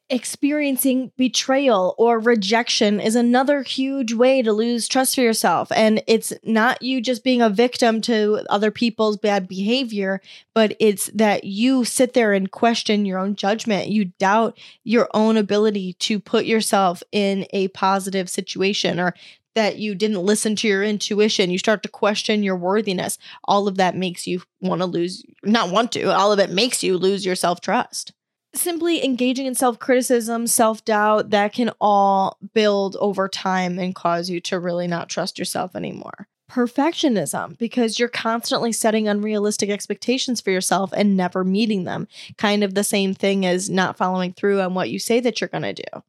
Experiencing 0.08 1.10
betrayal 1.16 1.96
or 1.98 2.20
rejection 2.20 3.00
is 3.00 3.16
another 3.16 3.62
huge 3.62 4.12
way 4.12 4.40
to 4.40 4.52
lose 4.52 4.86
trust 4.86 5.16
for 5.16 5.20
yourself. 5.20 5.72
And 5.72 6.00
it's 6.06 6.32
not 6.44 6.80
you 6.80 7.00
just 7.00 7.24
being 7.24 7.42
a 7.42 7.50
victim 7.50 8.00
to 8.02 8.46
other 8.48 8.70
people's 8.70 9.16
bad 9.16 9.48
behavior, 9.48 10.20
but 10.54 10.76
it's 10.78 11.06
that 11.12 11.42
you 11.42 11.84
sit 11.84 12.12
there 12.12 12.32
and 12.34 12.52
question 12.52 13.04
your 13.04 13.18
own 13.18 13.34
judgment. 13.34 13.88
You 13.88 14.04
doubt 14.20 14.56
your 14.84 15.08
own 15.12 15.36
ability 15.36 15.94
to 15.94 16.20
put 16.20 16.44
yourself 16.44 17.02
in 17.10 17.44
a 17.50 17.66
positive 17.68 18.30
situation 18.30 19.00
or 19.00 19.12
that 19.56 19.78
you 19.78 19.96
didn't 19.96 20.24
listen 20.24 20.54
to 20.54 20.68
your 20.68 20.84
intuition. 20.84 21.50
You 21.50 21.58
start 21.58 21.82
to 21.82 21.88
question 21.88 22.44
your 22.44 22.56
worthiness. 22.56 23.18
All 23.42 23.66
of 23.66 23.76
that 23.78 23.96
makes 23.96 24.24
you 24.24 24.42
want 24.60 24.82
to 24.82 24.86
lose, 24.86 25.24
not 25.42 25.72
want 25.72 25.90
to, 25.92 26.14
all 26.14 26.30
of 26.30 26.38
it 26.38 26.50
makes 26.50 26.84
you 26.84 26.96
lose 26.96 27.26
your 27.26 27.34
self 27.34 27.60
trust. 27.60 28.12
Simply 28.56 29.04
engaging 29.04 29.46
in 29.46 29.54
self 29.54 29.78
criticism, 29.78 30.46
self 30.46 30.84
doubt, 30.84 31.30
that 31.30 31.52
can 31.52 31.70
all 31.80 32.38
build 32.54 32.96
over 32.96 33.28
time 33.28 33.78
and 33.78 33.94
cause 33.94 34.28
you 34.30 34.40
to 34.42 34.58
really 34.58 34.86
not 34.86 35.08
trust 35.08 35.38
yourself 35.38 35.76
anymore. 35.76 36.28
Perfectionism, 36.50 37.58
because 37.58 37.98
you're 37.98 38.08
constantly 38.08 38.72
setting 38.72 39.08
unrealistic 39.08 39.68
expectations 39.68 40.40
for 40.40 40.50
yourself 40.50 40.92
and 40.92 41.16
never 41.16 41.42
meeting 41.42 41.84
them. 41.84 42.06
Kind 42.38 42.62
of 42.62 42.74
the 42.74 42.84
same 42.84 43.14
thing 43.14 43.44
as 43.44 43.68
not 43.68 43.96
following 43.96 44.32
through 44.32 44.60
on 44.60 44.74
what 44.74 44.90
you 44.90 44.98
say 44.98 45.18
that 45.20 45.40
you're 45.40 45.48
going 45.48 45.62
to 45.62 45.72
do 45.72 46.02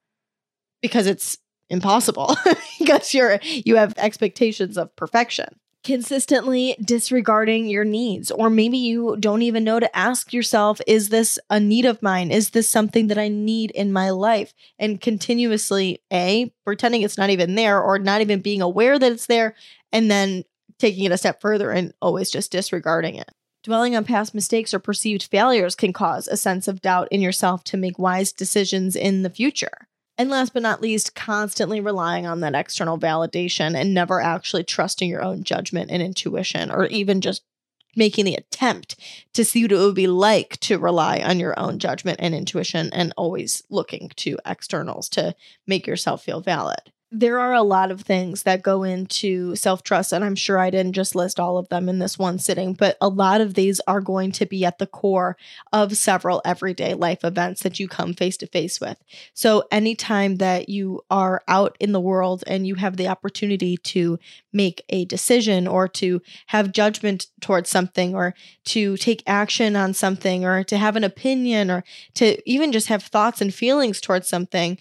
because 0.82 1.08
it's 1.08 1.38
impossible 1.70 2.36
because 2.80 3.14
you're 3.14 3.40
you 3.44 3.76
have 3.76 3.94
expectations 3.98 4.78
of 4.78 4.96
perfection 4.96 5.48
consistently 5.84 6.76
disregarding 6.82 7.68
your 7.68 7.86
needs. 7.86 8.30
Or 8.32 8.50
maybe 8.50 8.78
you 8.78 9.16
don't 9.20 9.42
even 9.42 9.64
know 9.64 9.80
to 9.80 9.98
ask 9.98 10.34
yourself, 10.34 10.82
is 10.86 11.10
this 11.10 11.40
a 11.50 11.60
need 11.60 11.86
of 11.86 12.02
mine? 12.02 12.32
Is 12.32 12.50
this 12.50 12.70
something 12.70 13.08
that 13.08 13.18
I 13.18 13.30
need 13.30 13.72
in 13.72 13.94
my 13.94 14.10
life? 14.10 14.54
And 14.78 15.00
continuously, 15.00 16.02
A, 16.12 16.52
pretending 16.66 17.04
it's 17.04 17.18
not 17.18 17.30
even 17.30 17.56
there 17.56 17.82
or 17.82 18.00
not 18.00 18.22
even 18.22 18.42
being 18.42 18.62
aware 18.62 19.00
that 19.00 19.12
it's 19.12 19.28
there, 19.28 19.56
and 19.92 20.12
then 20.12 20.44
taking 20.78 21.06
it 21.06 21.12
a 21.12 21.18
step 21.18 21.42
further 21.42 21.72
and 21.72 21.94
always 22.02 22.30
just 22.30 22.52
disregarding 22.52 23.16
it. 23.16 23.32
Dwelling 23.64 23.96
on 23.96 24.04
past 24.04 24.34
mistakes 24.34 24.74
or 24.74 24.80
perceived 24.80 25.24
failures 25.24 25.76
can 25.76 25.92
cause 25.92 26.28
a 26.28 26.38
sense 26.38 26.68
of 26.68 26.82
doubt 26.82 27.08
in 27.12 27.22
yourself 27.22 27.64
to 27.66 27.78
make 27.78 27.98
wise 27.98 28.32
decisions 28.32 28.96
in 28.96 29.24
the 29.24 29.30
future. 29.30 29.88
And 30.18 30.30
last 30.30 30.54
but 30.54 30.64
not 30.64 30.82
least, 30.82 31.14
constantly 31.14 31.80
relying 31.80 32.26
on 32.26 32.40
that 32.40 32.56
external 32.56 32.98
validation 32.98 33.76
and 33.76 33.94
never 33.94 34.20
actually 34.20 34.64
trusting 34.64 35.10
your 35.10 35.24
own 35.24 35.44
judgment 35.44 35.92
and 35.92 36.02
intuition, 36.02 36.72
or 36.72 36.88
even 36.88 37.22
just 37.22 37.44
making 37.96 38.26
the 38.26 38.36
attempt 38.36 38.96
to 39.34 39.44
see 39.44 39.64
what 39.64 39.72
it 39.72 39.78
would 39.78 39.96
be 39.96 40.08
like 40.08 40.58
to 40.60 40.78
rely 40.78 41.20
on 41.20 41.40
your 41.40 41.60
own 41.60 41.80
judgment 41.80 42.20
and 42.22 42.34
intuition 42.34 42.90
and 42.94 43.14
always 43.18 43.64
looking 43.70 44.10
to 44.16 44.38
externals 44.46 45.10
to 45.10 45.36
make 45.66 45.88
yourself 45.88 46.24
feel 46.24 46.42
valid 46.42 46.92
there 47.10 47.40
are 47.40 47.54
a 47.54 47.64
lot 47.64 47.90
of 47.90 48.02
things 48.02 48.44
that 48.44 48.62
go 48.62 48.84
into 48.84 49.56
self 49.56 49.82
trust, 49.82 50.12
and 50.12 50.26
I'm 50.26 50.36
sure 50.36 50.60
I 50.60 50.70
didn't 50.70 50.92
just 50.92 51.16
list 51.16 51.40
all 51.40 51.58
of 51.58 51.70
them 51.70 51.88
in 51.88 52.00
this 52.00 52.20
one 52.20 52.38
sitting, 52.38 52.74
but 52.74 52.98
a 53.00 53.08
lot 53.08 53.40
of 53.40 53.54
these 53.54 53.80
are 53.88 54.02
going 54.02 54.34
to 54.34 54.46
be 54.46 54.66
at 54.66 54.78
the 54.78 54.88
core 54.88 55.38
of 55.72 55.96
several 55.96 56.42
everyday 56.44 56.94
life 56.94 57.24
events 57.24 57.64
that 57.64 57.80
you 57.80 57.88
come 57.88 58.14
face 58.14 58.36
to 58.38 58.48
face 58.48 58.82
with. 58.82 58.98
So, 59.34 59.64
anytime 59.72 60.36
that 60.38 60.68
you 60.68 61.02
are 61.10 61.44
out 61.48 61.78
in 61.80 61.94
the 61.94 62.02
world 62.02 62.44
and 62.46 62.68
you 62.68 62.76
have 62.76 62.98
the 62.98 63.08
opportunity 63.08 63.78
to 63.78 64.20
make 64.52 64.84
a 64.90 65.06
decision 65.06 65.66
or 65.66 65.88
to 65.88 66.22
have 66.48 66.74
judgment 66.74 67.28
towards 67.40 67.70
something 67.70 68.16
or 68.16 68.34
to 68.66 68.98
take 68.98 69.24
action 69.26 69.78
on 69.78 69.94
something 69.94 70.44
or 70.44 70.62
to 70.66 70.78
have 70.78 70.98
an 70.98 71.06
opinion 71.06 71.72
or 71.72 71.86
to 72.16 72.38
even 72.50 72.74
just 72.74 72.88
have 72.88 73.04
thoughts 73.04 73.40
and 73.40 73.54
feelings 73.54 74.02
towards 74.02 74.28
something, 74.28 74.78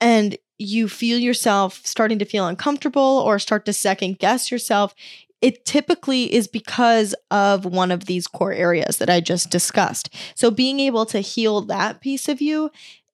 and 0.00 0.36
you 0.58 0.88
feel 0.88 1.18
yourself 1.18 1.80
starting 1.84 2.18
to 2.18 2.24
feel 2.24 2.46
uncomfortable 2.46 3.22
or 3.24 3.38
start 3.38 3.66
to 3.66 3.72
second 3.72 4.18
guess 4.18 4.50
yourself, 4.50 4.94
it 5.42 5.64
typically 5.64 6.32
is 6.32 6.48
because 6.48 7.14
of 7.30 7.64
one 7.64 7.90
of 7.90 8.06
these 8.06 8.26
core 8.26 8.52
areas 8.52 8.98
that 8.98 9.10
I 9.10 9.20
just 9.20 9.50
discussed. 9.50 10.14
So, 10.34 10.50
being 10.50 10.80
able 10.80 11.06
to 11.06 11.20
heal 11.20 11.60
that 11.62 12.00
piece 12.00 12.28
of 12.28 12.40
you 12.40 12.70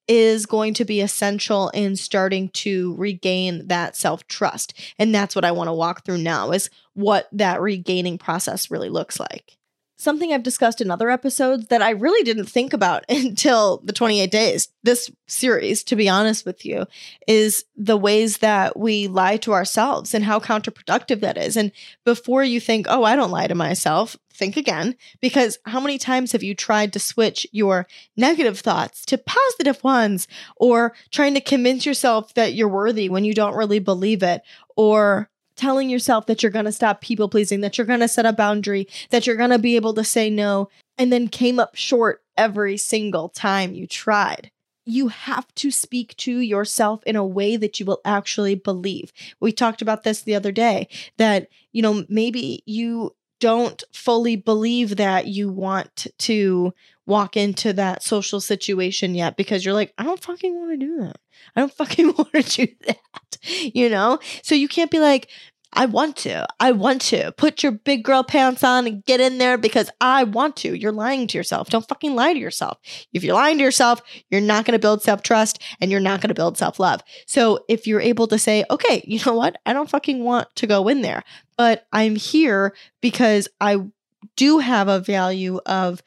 is 0.09 0.47
going 0.47 0.75
to 0.75 0.85
be 0.85 1.01
essential 1.01 1.69
in 1.71 1.97
starting 1.97 2.49
to 2.51 2.95
regain 2.97 3.67
that 3.69 3.97
self 3.97 4.27
trust. 4.29 4.75
And 4.99 5.15
that's 5.15 5.35
what 5.35 5.45
I 5.45 5.53
want 5.53 5.69
to 5.69 5.73
walk 5.73 6.05
through 6.05 6.19
now 6.19 6.53
is 6.53 6.71
what 6.95 7.29
that 7.33 7.61
regaining 7.61 8.19
process 8.19 8.71
really 8.71 8.89
looks 8.89 9.19
like 9.19 9.57
something 10.03 10.33
I've 10.33 10.43
discussed 10.43 10.81
in 10.81 10.91
other 10.91 11.11
episodes 11.11 11.69
that 11.69 11.81
I 11.81 11.91
really 11.91 12.25
didn't 12.25 12.47
think 12.47 12.73
about 12.73 13.05
until 13.09 13.79
the 13.85 13.93
28 13.93 14.31
days. 14.31 14.69
This 14.83 15.11
series, 15.27 15.85
to 15.85 15.97
be 15.97 16.09
honest 16.09 16.45
with 16.45 16.65
you, 16.65 16.87
is 17.29 17.65
the 17.77 17.97
ways 17.97 18.39
that 18.39 18.79
we 18.79 19.07
lie 19.07 19.37
to 19.39 19.53
ourselves 19.53 20.13
and 20.13 20.25
how 20.25 20.41
counterproductive 20.41 21.21
that 21.21 21.39
is. 21.39 21.57
And 21.57 21.73
before 22.05 22.43
you 22.43 22.61
think, 22.61 22.87
oh, 22.89 23.05
I 23.05 23.17
don't 23.17 23.31
lie 23.31 23.47
to 23.47 23.55
myself, 23.55 24.17
think 24.33 24.57
again, 24.57 24.97
because 25.21 25.59
how 25.67 25.79
many 25.79 25.99
times 25.99 26.33
have 26.33 26.43
you 26.43 26.55
tried 26.55 26.93
to 26.93 26.99
switch 26.99 27.47
your 27.53 27.87
negative 28.17 28.59
thoughts 28.59 29.05
to 29.07 29.19
positive 29.19 29.83
ones 29.85 30.27
or 30.57 30.95
trying 31.11 31.35
to 31.35 31.41
convince 31.41 31.87
yourself 31.87 32.35
that 32.35 32.55
you're 32.55 32.69
worthy 32.69 33.09
when 33.09 33.25
you 33.25 33.35
don't 33.35 33.57
really 33.57 33.79
believe 33.79 34.23
it? 34.23 34.43
Or 34.77 35.29
telling 35.63 35.89
yourself 35.89 36.27
that 36.27 36.43
you're 36.43 36.51
going 36.51 36.65
to 36.65 36.73
stop 36.73 37.01
people 37.01 37.29
pleasing, 37.29 37.61
that 37.61 37.79
you're 37.79 37.87
going 37.87 38.01
to 38.01 38.09
set 38.09 38.27
a 38.27 38.33
boundary, 38.33 38.89
that 39.11 39.29
you're 39.29 39.37
going 39.37 39.51
to 39.51 39.61
be 39.61 39.77
able 39.77 39.95
to 39.95 40.03
say 40.03 40.29
no, 40.29 40.69
and 40.99 41.13
then 41.13 41.29
came 41.29 41.61
up 41.61 41.77
short 41.77 42.21
every 42.37 42.77
single 42.77 43.29
time 43.29 43.73
you 43.73 43.87
tried. 43.87 44.51
You 44.85 45.07
have 45.07 45.47
to 45.55 45.71
speak 45.71 46.17
to 46.17 46.41
yourself 46.41 47.05
in 47.05 47.15
a 47.15 47.25
way 47.25 47.57
that 47.57 47.79
you 47.79 47.87
will 47.87 48.01
actually 48.05 48.57
believe. 48.57 49.13
We 49.39 49.53
talked 49.53 49.81
about 49.81 50.03
this 50.03 50.23
the 50.23 50.35
other 50.35 50.51
day 50.51 50.89
that, 51.19 51.47
you 51.71 51.81
know, 51.81 52.05
maybe 52.09 52.65
you 52.67 53.15
don't 53.39 53.85
fully 53.93 54.35
believe 54.35 54.97
that 54.97 55.29
you 55.29 55.49
want 55.49 56.09
to 56.17 56.75
walk 57.07 57.37
into 57.37 57.73
that 57.73 58.03
social 58.03 58.41
situation 58.41 59.15
yet 59.15 59.37
because 59.37 59.65
you're 59.65 59.75
like, 59.75 59.93
I 59.99 60.05
don't 60.05 60.23
fucking 60.23 60.57
want 60.57 60.71
to 60.73 60.77
do 60.77 60.97
that. 61.01 61.17
I 61.55 61.61
don't 61.61 61.73
fucking 61.77 62.15
want 62.17 62.33
to 62.33 62.43
do 62.43 62.73
that, 62.87 63.39
you 63.75 63.89
know? 63.89 64.19
So 64.43 64.55
you 64.55 64.69
can't 64.69 64.91
be 64.91 65.01
like, 65.01 65.29
I 65.75 65.87
want 65.87 66.17
to. 66.19 66.47
I 66.61 66.73
want 66.73 67.01
to. 67.03 67.33
Put 67.33 67.63
your 67.63 67.73
big 67.73 68.05
girl 68.05 68.23
pants 68.23 68.63
on 68.63 68.87
and 68.87 69.05
get 69.05 69.21
in 69.21 69.39
there 69.39 69.57
because 69.57 69.91
I 70.01 70.25
want 70.25 70.57
to. 70.57 70.77
You're 70.77 70.93
lying 70.93 71.27
to 71.29 71.39
yourself. 71.39 71.71
Don't 71.71 71.89
fucking 71.89 72.15
lie 72.15 72.35
to 72.35 72.39
yourself. 72.39 72.79
If 73.13 73.25
you're 73.25 73.35
lying 73.35 73.57
to 73.59 73.65
yourself, 73.65 74.03
you're 74.31 74.43
not 74.43 74.67
going 74.67 74.73
to 74.73 74.83
build 74.83 75.03
self 75.03 75.23
trust 75.23 75.63
and 75.81 75.91
you're 75.91 76.01
not 76.01 76.21
going 76.21 76.29
to 76.29 76.35
build 76.35 76.59
self 76.59 76.79
love. 76.79 77.01
So 77.27 77.65
if 77.69 77.87
you're 77.87 78.01
able 78.01 78.27
to 78.29 78.39
say, 78.39 78.65
okay, 78.71 79.03
you 79.07 79.19
know 79.25 79.35
what? 79.35 79.57
I 79.65 79.73
don't 79.73 79.89
fucking 79.89 80.23
want 80.23 80.55
to 80.57 80.67
go 80.67 80.89
in 80.89 81.01
there, 81.01 81.25
but 81.57 81.87
I'm 81.93 82.17
here 82.17 82.75
because 83.01 83.49
I 83.61 83.79
do 84.37 84.59
have 84.59 84.89
a 84.89 85.01
value 85.01 85.59
of 85.65 86.03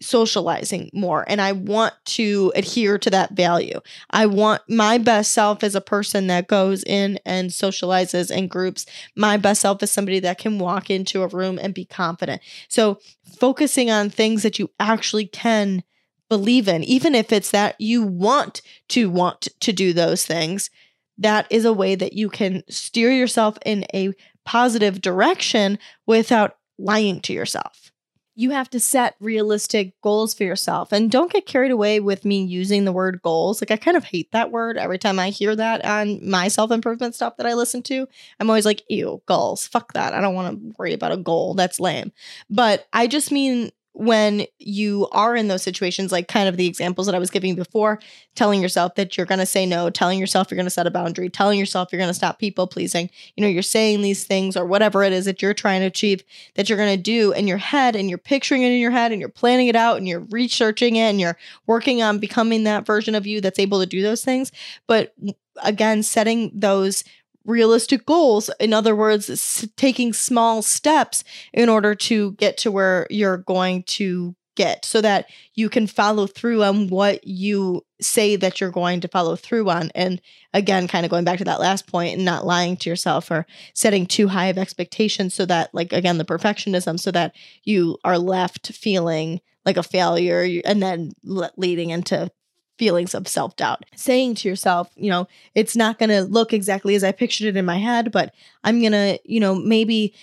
socializing 0.00 0.90
more 0.92 1.24
and 1.26 1.40
I 1.40 1.52
want 1.52 1.94
to 2.04 2.52
adhere 2.54 2.98
to 2.98 3.10
that 3.10 3.32
value. 3.32 3.80
I 4.10 4.26
want 4.26 4.62
my 4.68 4.98
best 4.98 5.32
self 5.32 5.64
as 5.64 5.74
a 5.74 5.80
person 5.80 6.26
that 6.26 6.48
goes 6.48 6.82
in 6.84 7.18
and 7.24 7.50
socializes 7.50 8.30
in 8.30 8.48
groups. 8.48 8.84
My 9.16 9.36
best 9.36 9.62
self 9.62 9.82
is 9.82 9.90
somebody 9.90 10.20
that 10.20 10.38
can 10.38 10.58
walk 10.58 10.90
into 10.90 11.22
a 11.22 11.28
room 11.28 11.58
and 11.60 11.72
be 11.72 11.84
confident. 11.84 12.42
So, 12.68 12.98
focusing 13.38 13.90
on 13.90 14.10
things 14.10 14.42
that 14.42 14.58
you 14.58 14.70
actually 14.78 15.26
can 15.26 15.82
believe 16.28 16.68
in, 16.68 16.84
even 16.84 17.14
if 17.14 17.32
it's 17.32 17.50
that 17.50 17.80
you 17.80 18.02
want 18.02 18.62
to 18.88 19.08
want 19.10 19.48
to 19.60 19.72
do 19.72 19.92
those 19.92 20.26
things, 20.26 20.70
that 21.18 21.46
is 21.50 21.64
a 21.64 21.72
way 21.72 21.94
that 21.94 22.12
you 22.12 22.28
can 22.28 22.62
steer 22.68 23.10
yourself 23.10 23.56
in 23.64 23.86
a 23.94 24.12
positive 24.44 25.00
direction 25.00 25.78
without 26.06 26.56
lying 26.78 27.20
to 27.20 27.32
yourself 27.32 27.92
you 28.38 28.50
have 28.50 28.68
to 28.70 28.78
set 28.78 29.16
realistic 29.18 29.98
goals 30.02 30.34
for 30.34 30.44
yourself. 30.44 30.92
And 30.92 31.10
don't 31.10 31.32
get 31.32 31.46
carried 31.46 31.72
away 31.72 32.00
with 32.00 32.24
me 32.24 32.44
using 32.44 32.84
the 32.84 32.92
word 32.92 33.20
goals. 33.22 33.60
Like 33.60 33.70
i 33.70 33.76
kind 33.76 33.96
of 33.96 34.04
hate 34.04 34.30
that 34.32 34.52
word 34.52 34.76
every 34.76 34.98
time 34.98 35.18
i 35.18 35.30
hear 35.30 35.56
that 35.56 35.84
on 35.84 36.20
my 36.28 36.48
self-improvement 36.48 37.14
stuff 37.14 37.38
that 37.38 37.46
i 37.46 37.54
listen 37.54 37.82
to. 37.84 38.06
I'm 38.38 38.50
always 38.50 38.66
like 38.66 38.84
ew 38.88 39.22
goals. 39.26 39.66
Fuck 39.66 39.94
that. 39.94 40.12
I 40.12 40.20
don't 40.20 40.34
want 40.34 40.60
to 40.60 40.74
worry 40.78 40.92
about 40.92 41.12
a 41.12 41.16
goal. 41.16 41.54
That's 41.54 41.80
lame. 41.80 42.12
But 42.50 42.86
i 42.92 43.06
just 43.06 43.32
mean 43.32 43.72
when 43.98 44.44
you 44.58 45.08
are 45.10 45.34
in 45.34 45.48
those 45.48 45.62
situations, 45.62 46.12
like 46.12 46.28
kind 46.28 46.50
of 46.50 46.58
the 46.58 46.66
examples 46.66 47.06
that 47.06 47.14
I 47.14 47.18
was 47.18 47.30
giving 47.30 47.54
before, 47.54 47.98
telling 48.34 48.60
yourself 48.60 48.94
that 48.96 49.16
you're 49.16 49.24
going 49.24 49.38
to 49.38 49.46
say 49.46 49.64
no, 49.64 49.88
telling 49.88 50.18
yourself 50.18 50.50
you're 50.50 50.56
going 50.56 50.66
to 50.66 50.70
set 50.70 50.86
a 50.86 50.90
boundary, 50.90 51.30
telling 51.30 51.58
yourself 51.58 51.88
you're 51.90 51.98
going 51.98 52.10
to 52.10 52.14
stop 52.14 52.38
people 52.38 52.66
pleasing, 52.66 53.08
you 53.36 53.40
know, 53.40 53.48
you're 53.48 53.62
saying 53.62 54.02
these 54.02 54.24
things 54.24 54.54
or 54.54 54.66
whatever 54.66 55.02
it 55.02 55.14
is 55.14 55.24
that 55.24 55.40
you're 55.40 55.54
trying 55.54 55.80
to 55.80 55.86
achieve 55.86 56.22
that 56.56 56.68
you're 56.68 56.76
going 56.76 56.94
to 56.94 57.02
do 57.02 57.32
in 57.32 57.48
your 57.48 57.56
head 57.56 57.96
and 57.96 58.10
you're 58.10 58.18
picturing 58.18 58.62
it 58.62 58.70
in 58.70 58.78
your 58.78 58.90
head 58.90 59.12
and 59.12 59.20
you're 59.20 59.30
planning 59.30 59.68
it 59.68 59.76
out 59.76 59.96
and 59.96 60.06
you're 60.06 60.26
researching 60.30 60.96
it 60.96 61.08
and 61.08 61.18
you're 61.18 61.38
working 61.66 62.02
on 62.02 62.18
becoming 62.18 62.64
that 62.64 62.84
version 62.84 63.14
of 63.14 63.26
you 63.26 63.40
that's 63.40 63.58
able 63.58 63.80
to 63.80 63.86
do 63.86 64.02
those 64.02 64.22
things. 64.22 64.52
But 64.86 65.14
again, 65.62 66.02
setting 66.02 66.50
those 66.54 67.02
realistic 67.46 68.04
goals. 68.04 68.50
In 68.60 68.72
other 68.72 68.94
words, 68.94 69.30
s- 69.30 69.66
taking 69.76 70.12
small 70.12 70.62
steps 70.62 71.24
in 71.52 71.68
order 71.68 71.94
to 71.94 72.32
get 72.32 72.58
to 72.58 72.70
where 72.70 73.06
you're 73.08 73.38
going 73.38 73.84
to 73.84 74.34
get 74.56 74.84
so 74.84 75.00
that 75.02 75.26
you 75.54 75.68
can 75.68 75.86
follow 75.86 76.26
through 76.26 76.62
on 76.64 76.88
what 76.88 77.26
you 77.26 77.84
say 78.00 78.36
that 78.36 78.60
you're 78.60 78.70
going 78.70 79.00
to 79.00 79.08
follow 79.08 79.36
through 79.36 79.68
on. 79.70 79.90
And 79.94 80.20
again, 80.52 80.88
kind 80.88 81.04
of 81.04 81.10
going 81.10 81.24
back 81.24 81.38
to 81.38 81.44
that 81.44 81.60
last 81.60 81.86
point 81.86 82.16
and 82.16 82.24
not 82.24 82.46
lying 82.46 82.76
to 82.78 82.90
yourself 82.90 83.30
or 83.30 83.46
setting 83.74 84.06
too 84.06 84.28
high 84.28 84.46
of 84.46 84.58
expectations 84.58 85.34
so 85.34 85.46
that, 85.46 85.74
like, 85.74 85.92
again, 85.92 86.18
the 86.18 86.24
perfectionism, 86.24 86.98
so 86.98 87.10
that 87.12 87.34
you 87.64 87.98
are 88.02 88.18
left 88.18 88.68
feeling 88.72 89.40
like 89.64 89.76
a 89.76 89.82
failure 89.82 90.60
and 90.64 90.82
then 90.82 91.12
leading 91.22 91.90
into 91.90 92.30
feelings 92.78 93.14
of 93.14 93.28
self 93.28 93.56
doubt. 93.56 93.84
Saying 93.94 94.36
to 94.36 94.48
yourself, 94.48 94.90
you 94.96 95.10
know, 95.10 95.28
it's 95.54 95.76
not 95.76 95.98
going 95.98 96.10
to 96.10 96.22
look 96.22 96.52
exactly 96.52 96.94
as 96.94 97.04
I 97.04 97.12
pictured 97.12 97.48
it 97.48 97.56
in 97.56 97.64
my 97.64 97.78
head, 97.78 98.12
but 98.12 98.34
I'm 98.64 98.80
going 98.80 98.92
to, 98.92 99.18
you 99.24 99.40
know, 99.40 99.54
maybe 99.54 100.14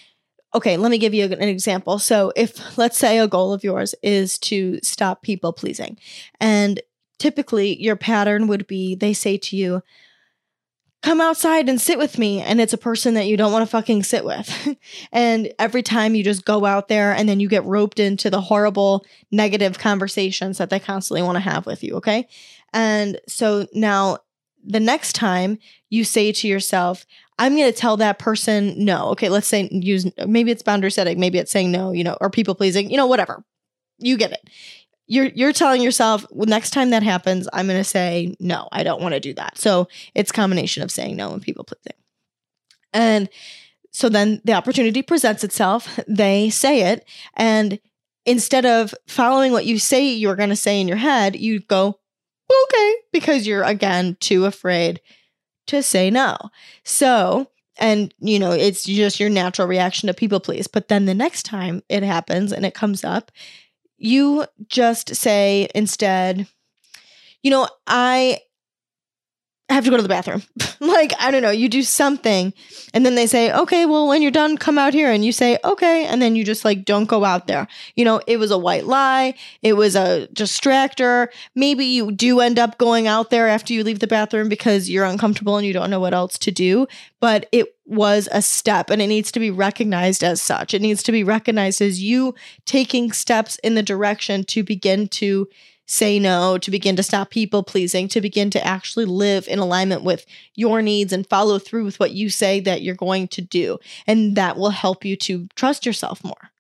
okay, 0.56 0.78
let 0.78 0.92
me 0.92 1.00
give 1.00 1.16
you 1.16 1.26
an 1.26 1.42
example. 1.42 1.98
So, 1.98 2.32
if 2.36 2.78
let's 2.78 2.98
say 2.98 3.18
a 3.20 3.28
goal 3.28 3.54
of 3.54 3.64
yours 3.64 3.96
is 4.04 4.38
to 4.40 4.80
stop 4.84 5.24
people 5.24 5.52
pleasing, 5.54 5.98
and 6.40 6.80
typically 7.20 7.82
your 7.82 7.96
pattern 7.96 8.48
would 8.48 8.68
be 8.68 8.96
they 8.96 9.14
say 9.14 9.38
to 9.38 9.56
you, 9.56 9.82
come 11.04 11.20
outside 11.20 11.70
and 11.70 11.80
sit 11.80 11.98
with 11.98 12.18
me. 12.18 12.42
And 12.42 12.60
it's 12.60 12.74
a 12.74 12.78
person 12.78 13.14
that 13.14 13.28
you 13.28 13.38
don't 13.38 13.52
want 13.52 13.62
to 13.64 13.70
fucking 13.70 14.04
sit 14.04 14.24
with. 14.24 14.76
and 15.12 15.54
every 15.60 15.84
time 15.84 16.16
you 16.16 16.24
just 16.24 16.46
go 16.46 16.66
out 16.66 16.88
there 16.88 17.12
and 17.12 17.28
then 17.28 17.40
you 17.40 17.50
get 17.50 17.66
roped 17.66 18.00
into 18.00 18.30
the 18.30 18.42
horrible 18.42 19.06
negative 19.30 19.78
conversations 19.78 20.58
that 20.58 20.70
they 20.70 20.80
constantly 20.80 21.22
want 21.22 21.36
to 21.36 21.42
have 21.42 21.66
with 21.66 21.84
you. 21.84 21.96
Okay. 21.98 22.28
And 22.72 23.20
so 23.28 23.68
now 23.74 24.20
the 24.66 24.80
next 24.80 25.14
time 25.14 25.60
you 25.90 26.06
say 26.06 26.32
to 26.32 26.48
yourself, 26.48 27.06
I'm 27.38 27.58
going 27.58 27.72
to 27.72 27.78
tell 27.78 27.98
that 27.98 28.18
person 28.18 28.86
no. 28.86 29.10
Okay, 29.10 29.28
let's 29.28 29.48
say 29.48 29.68
use 29.72 30.10
maybe 30.26 30.52
it's 30.52 30.64
boundary 30.64 30.92
setting, 30.92 31.20
maybe 31.20 31.38
it's 31.38 31.52
saying 31.52 31.72
no, 31.72 31.92
you 31.92 32.04
know, 32.04 32.18
or 32.22 32.30
people 32.30 32.56
pleasing, 32.56 32.90
you 32.90 32.98
know, 32.98 33.08
whatever. 33.08 33.44
You 34.00 34.18
get 34.18 34.32
it. 34.32 34.50
You're 35.08 35.28
you're 35.36 35.54
telling 35.54 35.82
yourself 35.82 36.26
well, 36.32 36.48
next 36.48 36.72
time 36.72 36.92
that 36.92 37.04
happens, 37.04 37.48
I'm 37.52 37.68
going 37.68 37.80
to 37.80 37.84
say 37.84 38.36
no. 38.40 38.68
I 38.72 38.84
don't 38.84 39.02
want 39.02 39.14
to 39.14 39.20
do 39.20 39.34
that. 39.34 39.58
So 39.58 39.88
it's 40.16 40.32
combination 40.32 40.84
of 40.84 40.92
saying 40.92 41.16
no 41.16 41.34
and 41.34 41.42
people 41.42 41.66
pleasing. 41.66 42.00
And 42.94 43.30
so 43.92 44.10
then 44.10 44.42
the 44.44 44.54
opportunity 44.54 45.02
presents 45.02 45.44
itself. 45.44 46.00
They 46.08 46.50
say 46.50 46.92
it, 46.92 47.06
and 47.36 47.80
instead 48.26 48.66
of 48.66 48.94
following 49.08 49.52
what 49.52 49.66
you 49.66 49.78
say 49.78 50.08
you're 50.10 50.36
going 50.36 50.50
to 50.50 50.56
say 50.56 50.80
in 50.80 50.88
your 50.88 50.98
head, 50.98 51.36
you 51.36 51.60
go 51.60 52.00
okay 52.50 52.96
because 53.12 53.48
you're 53.48 53.64
again 53.64 54.18
too 54.20 54.46
afraid 54.46 55.02
to 55.68 55.82
say 55.84 56.10
no. 56.10 56.38
So, 56.84 57.50
and 57.78 58.14
you 58.20 58.40
know, 58.40 58.52
it's 58.52 58.84
just 58.84 59.20
your 59.20 59.30
natural 59.30 59.68
reaction 59.68 60.08
to 60.08 60.14
people 60.14 60.40
please. 60.40 60.68
But 60.68 60.88
then 60.88 61.06
the 61.06 61.14
next 61.14 61.44
time 61.44 61.84
it 61.90 62.04
happens 62.04 62.52
and 62.52 62.66
it 62.66 62.74
comes 62.74 63.04
up, 63.04 63.32
you 63.98 64.46
just 64.68 65.16
say 65.16 65.68
instead, 65.76 66.48
you 67.44 67.52
know, 67.52 67.68
I 67.88 68.40
I 69.70 69.74
have 69.74 69.86
to 69.86 69.90
go 69.90 69.98
to 69.98 70.04
the 70.04 70.10
bathroom. 70.10 70.44
like, 70.80 71.14
I 71.20 71.32
don't 71.32 71.42
know, 71.42 71.52
you 71.52 71.70
do 71.70 71.84
something 71.84 72.54
and 72.94 73.04
then 73.04 73.16
they 73.16 73.26
say, 73.26 73.52
okay, 73.52 73.88
well, 73.88 74.08
when 74.08 74.22
you're 74.22 74.30
done, 74.30 74.56
come 74.56 74.78
out 74.78 74.94
here. 74.94 75.12
And 75.12 75.26
you 75.26 75.32
say, 75.32 75.58
okay. 75.64 76.06
And 76.06 76.22
then 76.22 76.36
you 76.36 76.44
just 76.44 76.64
like, 76.64 76.86
don't 76.86 77.06
go 77.06 77.26
out 77.26 77.48
there. 77.48 77.68
You 77.96 78.06
know, 78.06 78.22
it 78.28 78.38
was 78.38 78.52
a 78.52 78.58
white 78.58 78.86
lie. 78.86 79.34
It 79.64 79.74
was 79.74 79.96
a 79.96 80.28
distractor. 80.32 81.28
Maybe 81.56 81.86
you 81.86 82.12
do 82.12 82.40
end 82.40 82.60
up 82.60 82.78
going 82.78 83.08
out 83.08 83.32
there 83.32 83.48
after 83.48 83.74
you 83.74 83.84
leave 83.84 84.00
the 84.00 84.08
bathroom 84.08 84.48
because 84.48 84.92
you're 84.92 85.06
uncomfortable 85.06 85.58
and 85.58 85.66
you 85.66 85.74
don't 85.74 85.90
know 85.90 86.00
what 86.00 86.14
else 86.14 86.38
to 86.38 86.52
do. 86.52 86.88
But 87.20 87.50
it 87.52 87.76
was 87.86 88.30
a 88.32 88.44
step 88.44 88.92
and 88.92 89.02
it 89.02 89.08
needs 89.08 89.32
to 89.32 89.40
be 89.40 89.50
recognized 89.50 90.24
as 90.24 90.40
such. 90.40 90.76
It 90.76 90.82
needs 90.82 91.02
to 91.04 91.12
be 91.12 91.24
recognized 91.24 91.82
as 91.82 92.02
you 92.02 92.36
taking 92.66 93.12
steps 93.12 93.58
in 93.64 93.74
the 93.74 93.84
direction 93.84 94.44
to 94.46 94.64
begin 94.64 95.08
to 95.10 95.48
say 95.94 96.18
no, 96.18 96.58
to 96.58 96.72
begin 96.72 96.96
to 96.96 97.04
stop 97.04 97.30
people 97.30 97.62
pleasing, 97.62 98.08
to 98.08 98.20
begin 98.20 98.50
to 98.50 98.66
actually 98.66 99.06
live 99.06 99.48
in 99.48 99.60
alignment 99.60 100.04
with 100.04 100.26
your 100.56 100.82
needs 100.82 101.14
and 101.14 101.28
follow 101.28 101.60
through 101.60 101.86
with 101.86 102.00
what 102.00 102.12
you 102.12 102.30
say 102.30 102.60
that 102.60 102.82
you're 102.82 102.96
going 102.96 103.28
to 103.28 103.42
do. 103.42 103.78
And 104.08 104.36
that 104.36 104.58
will 104.58 104.72
help 104.72 105.06
you 105.06 105.16
to 105.18 105.48
trust 105.56 105.86
yourself 105.86 106.24
more. 106.24 106.52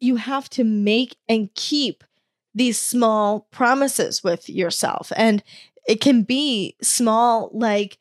You 0.00 0.16
have 0.16 0.50
to 0.50 0.64
make 0.64 1.16
and 1.28 1.48
keep 1.54 2.02
these 2.54 2.78
small 2.78 3.46
promises 3.52 4.24
with 4.24 4.48
yourself. 4.48 5.12
And 5.14 5.44
it 5.86 6.00
can 6.00 6.22
be 6.22 6.74
small, 6.82 7.50
like, 7.52 7.98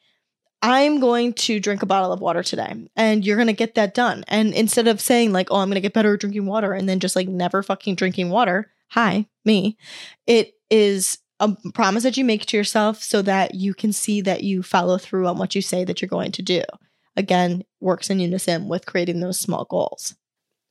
I'm 0.64 1.00
going 1.00 1.34
to 1.34 1.60
drink 1.60 1.84
a 1.84 1.86
bottle 1.86 2.12
of 2.12 2.22
water 2.22 2.42
today 2.42 2.88
and 2.96 3.24
you're 3.24 3.38
going 3.38 3.48
to 3.48 3.54
get 3.54 3.76
that 3.76 3.94
done. 3.94 4.26
And 4.28 4.52
instead 4.52 4.88
of 4.88 5.00
saying, 5.00 5.32
like, 5.32 5.50
oh, 5.52 5.58
I'm 5.58 5.68
going 5.68 5.76
to 5.76 5.82
get 5.82 5.94
better 5.94 6.16
at 6.16 6.22
drinking 6.22 6.48
water 6.48 6.74
and 6.74 6.90
then 6.90 7.00
just 7.00 7.16
like 7.16 7.28
never 7.28 7.62
fucking 7.62 7.94
drinking 7.94 8.32
water, 8.32 8.72
hi, 8.90 9.28
me. 9.44 9.78
It 10.26 10.55
is 10.70 11.18
a 11.40 11.54
promise 11.74 12.04
that 12.04 12.18
you 12.18 12.24
make 12.24 12.46
to 12.46 12.58
yourself 12.58 13.04
so 13.04 13.22
that 13.22 13.56
you 13.56 13.74
can 13.74 13.92
see 13.92 14.22
that 14.22 14.44
you 14.44 14.64
follow 14.64 14.98
through 14.98 15.28
on 15.28 15.38
what 15.38 15.54
you 15.54 15.62
say 15.62 15.84
that 15.84 16.02
you're 16.02 16.10
going 16.10 16.32
to 16.32 16.42
do. 16.42 16.62
Again, 17.18 17.64
works 17.80 18.10
in 18.10 18.20
unison 18.20 18.68
with 18.68 18.86
creating 18.86 19.20
those 19.20 19.40
small 19.40 19.66
goals. 19.66 20.16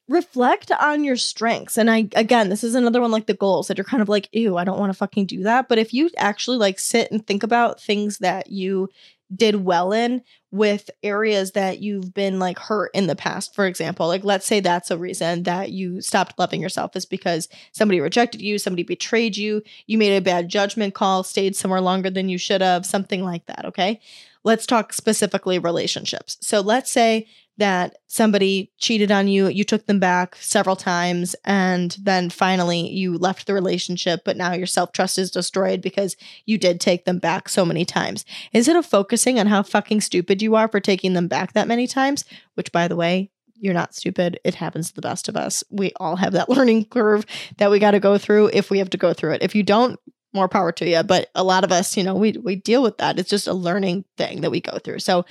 Reflect 0.08 0.70
on 0.70 1.02
your 1.04 1.16
strengths. 1.16 1.78
And 1.78 1.90
I 1.90 2.08
again, 2.14 2.50
this 2.50 2.62
is 2.62 2.74
another 2.74 3.00
one 3.00 3.10
like 3.10 3.26
the 3.26 3.34
goals 3.34 3.68
that 3.68 3.78
you're 3.78 3.84
kind 3.86 4.02
of 4.02 4.08
like, 4.08 4.28
ew, 4.32 4.58
I 4.58 4.64
don't 4.64 4.78
want 4.78 4.90
to 4.92 4.98
fucking 4.98 5.26
do 5.26 5.42
that. 5.44 5.68
But 5.68 5.78
if 5.78 5.94
you 5.94 6.10
actually 6.18 6.58
like 6.58 6.78
sit 6.78 7.10
and 7.10 7.26
think 7.26 7.42
about 7.42 7.80
things 7.80 8.18
that 8.18 8.50
you 8.50 8.90
did 9.34 9.64
well 9.64 9.92
in 9.92 10.22
with 10.54 10.88
areas 11.02 11.50
that 11.52 11.80
you've 11.80 12.14
been 12.14 12.38
like 12.38 12.60
hurt 12.60 12.90
in 12.94 13.08
the 13.08 13.16
past 13.16 13.54
for 13.54 13.66
example 13.66 14.06
like 14.06 14.22
let's 14.22 14.46
say 14.46 14.60
that's 14.60 14.90
a 14.90 14.96
reason 14.96 15.42
that 15.42 15.72
you 15.72 16.00
stopped 16.00 16.38
loving 16.38 16.60
yourself 16.60 16.94
is 16.94 17.04
because 17.04 17.48
somebody 17.72 18.00
rejected 18.00 18.40
you 18.40 18.56
somebody 18.56 18.84
betrayed 18.84 19.36
you 19.36 19.60
you 19.86 19.98
made 19.98 20.16
a 20.16 20.20
bad 20.20 20.48
judgment 20.48 20.94
call 20.94 21.24
stayed 21.24 21.56
somewhere 21.56 21.80
longer 21.80 22.08
than 22.08 22.28
you 22.28 22.38
should 22.38 22.60
have 22.60 22.86
something 22.86 23.24
like 23.24 23.44
that 23.46 23.64
okay? 23.64 24.00
Let's 24.44 24.66
talk 24.66 24.92
specifically 24.92 25.58
relationships. 25.58 26.36
So 26.40 26.60
let's 26.60 26.90
say 26.90 27.26
that 27.56 27.96
somebody 28.06 28.72
cheated 28.78 29.12
on 29.12 29.28
you, 29.28 29.48
you 29.48 29.64
took 29.64 29.86
them 29.86 30.00
back 30.00 30.36
several 30.36 30.76
times, 30.76 31.36
and 31.44 31.96
then 32.00 32.30
finally 32.30 32.88
you 32.88 33.16
left 33.16 33.46
the 33.46 33.54
relationship, 33.54 34.22
but 34.24 34.36
now 34.36 34.52
your 34.52 34.66
self 34.66 34.92
trust 34.92 35.18
is 35.18 35.30
destroyed 35.30 35.80
because 35.80 36.16
you 36.46 36.58
did 36.58 36.80
take 36.80 37.04
them 37.04 37.18
back 37.18 37.48
so 37.48 37.64
many 37.64 37.84
times. 37.84 38.24
Instead 38.52 38.76
of 38.76 38.86
focusing 38.86 39.38
on 39.38 39.46
how 39.46 39.62
fucking 39.62 40.00
stupid 40.00 40.42
you 40.42 40.54
are 40.56 40.68
for 40.68 40.80
taking 40.80 41.12
them 41.12 41.28
back 41.28 41.52
that 41.52 41.68
many 41.68 41.86
times, 41.86 42.24
which 42.54 42.72
by 42.72 42.88
the 42.88 42.96
way, 42.96 43.30
you're 43.56 43.74
not 43.74 43.94
stupid. 43.94 44.38
It 44.44 44.56
happens 44.56 44.88
to 44.88 44.94
the 44.94 45.02
best 45.02 45.28
of 45.28 45.36
us. 45.36 45.62
We 45.70 45.92
all 45.96 46.16
have 46.16 46.32
that 46.32 46.48
learning 46.50 46.86
curve 46.86 47.24
that 47.58 47.70
we 47.70 47.78
got 47.78 47.92
to 47.92 48.00
go 48.00 48.18
through 48.18 48.50
if 48.52 48.70
we 48.70 48.78
have 48.78 48.90
to 48.90 48.98
go 48.98 49.12
through 49.12 49.34
it. 49.34 49.42
If 49.42 49.54
you 49.54 49.62
don't, 49.62 49.98
more 50.32 50.48
power 50.48 50.72
to 50.72 50.88
you. 50.88 51.02
But 51.02 51.30
a 51.34 51.44
lot 51.44 51.64
of 51.64 51.70
us, 51.70 51.96
you 51.96 52.02
know, 52.02 52.14
we 52.14 52.32
we 52.32 52.56
deal 52.56 52.82
with 52.82 52.98
that. 52.98 53.18
It's 53.18 53.30
just 53.30 53.46
a 53.46 53.54
learning 53.54 54.04
thing 54.18 54.40
that 54.40 54.50
we 54.50 54.60
go 54.60 54.78
through. 54.78 54.98
So 54.98 55.24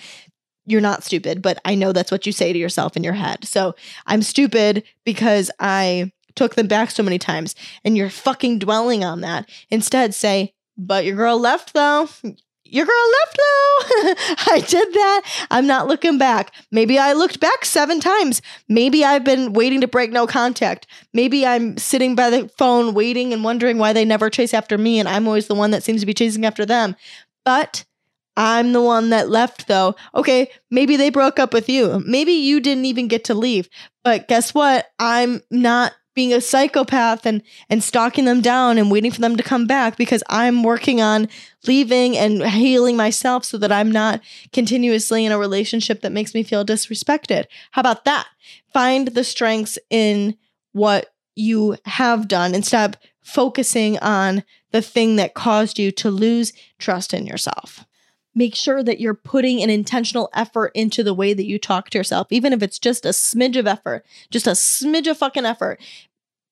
you're 0.66 0.82
not 0.82 1.04
stupid, 1.04 1.42
but 1.42 1.60
I 1.66 1.76
know 1.76 1.92
that's 1.92 2.12
what 2.12 2.26
you 2.26 2.32
say 2.32 2.54
to 2.54 2.60
yourself 2.60 2.96
in 2.96 3.04
your 3.04 3.14
head. 3.14 3.46
So 3.46 3.76
I'm 4.06 4.22
stupid 4.22 4.84
because 5.04 5.52
I 5.60 6.12
took 6.36 6.56
them 6.56 6.68
back 6.68 6.92
so 6.92 7.04
many 7.04 7.20
times 7.20 7.56
and 7.84 7.98
you're 7.98 8.10
fucking 8.10 8.60
dwelling 8.60 9.04
on 9.04 9.22
that. 9.22 9.50
Instead, 9.70 10.16
say, 10.16 10.54
but 10.78 11.06
your 11.06 11.16
girl 11.16 11.40
left 11.40 11.74
though. 11.74 12.10
Your 12.66 12.86
girl 12.86 13.12
left 13.22 13.38
though. 13.38 14.54
I 14.54 14.64
did 14.68 14.94
that. 14.94 15.46
I'm 15.52 15.68
not 15.68 15.88
looking 15.88 16.18
back. 16.18 16.54
Maybe 16.72 16.98
I 16.98 17.14
looked 17.14 17.40
back 17.40 17.66
seven 17.66 18.00
times. 18.00 18.42
Maybe 18.68 19.06
I've 19.06 19.24
been 19.24 19.54
waiting 19.54 19.82
to 19.82 19.88
break 19.88 20.12
no 20.12 20.26
contact. 20.26 20.88
Maybe 21.14 21.46
I'm 21.46 21.78
sitting 21.78 22.16
by 22.16 22.32
the 22.32 22.50
phone 22.58 22.96
waiting 22.96 23.32
and 23.32 23.44
wondering 23.44 23.78
why 23.78 23.94
they 23.94 24.06
never 24.06 24.30
chase 24.30 24.54
after 24.54 24.78
me 24.78 25.00
and 25.00 25.08
I'm 25.08 25.28
always 25.28 25.48
the 25.48 25.56
one 25.56 25.72
that 25.72 25.84
seems 25.84 26.00
to 26.02 26.08
be 26.08 26.16
chasing 26.16 26.46
after 26.46 26.66
them. 26.66 26.96
But 27.46 27.86
I'm 28.36 28.74
the 28.74 28.82
one 28.82 29.10
that 29.12 29.30
left 29.30 29.68
though. 29.68 29.96
Okay, 30.16 30.50
maybe 30.72 30.96
they 30.96 31.10
broke 31.10 31.40
up 31.40 31.54
with 31.54 31.70
you. 31.70 32.04
Maybe 32.06 32.34
you 32.34 32.60
didn't 32.60 32.86
even 32.86 33.08
get 33.08 33.26
to 33.26 33.34
leave. 33.34 33.70
But 34.04 34.28
guess 34.28 34.54
what? 34.54 34.88
I'm 35.00 35.42
not 35.52 35.94
being 36.16 36.34
a 36.34 36.42
psychopath 36.42 37.26
and 37.26 37.42
and 37.70 37.84
stalking 37.84 38.26
them 38.26 38.42
down 38.42 38.78
and 38.78 38.92
waiting 38.92 39.12
for 39.12 39.22
them 39.22 39.36
to 39.36 39.44
come 39.44 39.66
back 39.66 39.98
because 39.98 40.24
I'm 40.30 40.64
working 40.64 41.02
on 41.02 41.28
leaving 41.68 42.18
and 42.18 42.44
healing 42.44 42.98
myself 42.98 43.46
so 43.46 43.58
that 43.58 43.72
I'm 43.72 43.92
not 43.92 44.22
continuously 44.52 45.26
in 45.26 45.32
a 45.32 45.38
relationship 45.38 46.02
that 46.02 46.12
makes 46.12 46.34
me 46.34 46.44
feel 46.44 46.66
disrespected. 46.66 47.46
How 47.72 47.82
about 47.82 48.06
that? 48.06 48.28
Find 48.74 49.10
the 49.10 49.24
strengths 49.24 49.80
in 49.90 50.38
what 50.72 51.14
you 51.36 51.78
have 51.86 52.28
done 52.28 52.54
and 52.54 52.66
stop 52.66 52.96
focusing 53.24 53.98
on 54.00 54.44
the 54.72 54.82
thing 54.82 55.16
that 55.16 55.34
caused 55.34 55.80
you 55.80 55.92
to 55.92 56.12
lose 56.12 56.54
trust 56.78 57.14
in 57.14 57.26
yourself 57.26 57.86
make 58.36 58.56
sure 58.56 58.84
that 58.84 59.00
you're 59.00 59.14
putting 59.14 59.62
an 59.62 59.70
intentional 59.70 60.30
effort 60.34 60.72
into 60.74 61.04
the 61.04 61.14
way 61.14 61.34
that 61.34 61.46
you 61.46 61.60
talk 61.60 61.90
to 61.90 61.98
yourself, 61.98 62.28
even 62.32 62.54
if 62.54 62.64
it's 62.64 62.80
just 62.80 63.06
a 63.06 63.10
smidge 63.10 63.58
of 63.58 63.68
effort, 63.68 64.06
just 64.30 64.48
a 64.48 64.52
smidge 64.52 65.10
of 65.10 65.18
fucking 65.18 65.46
effort. 65.46 65.80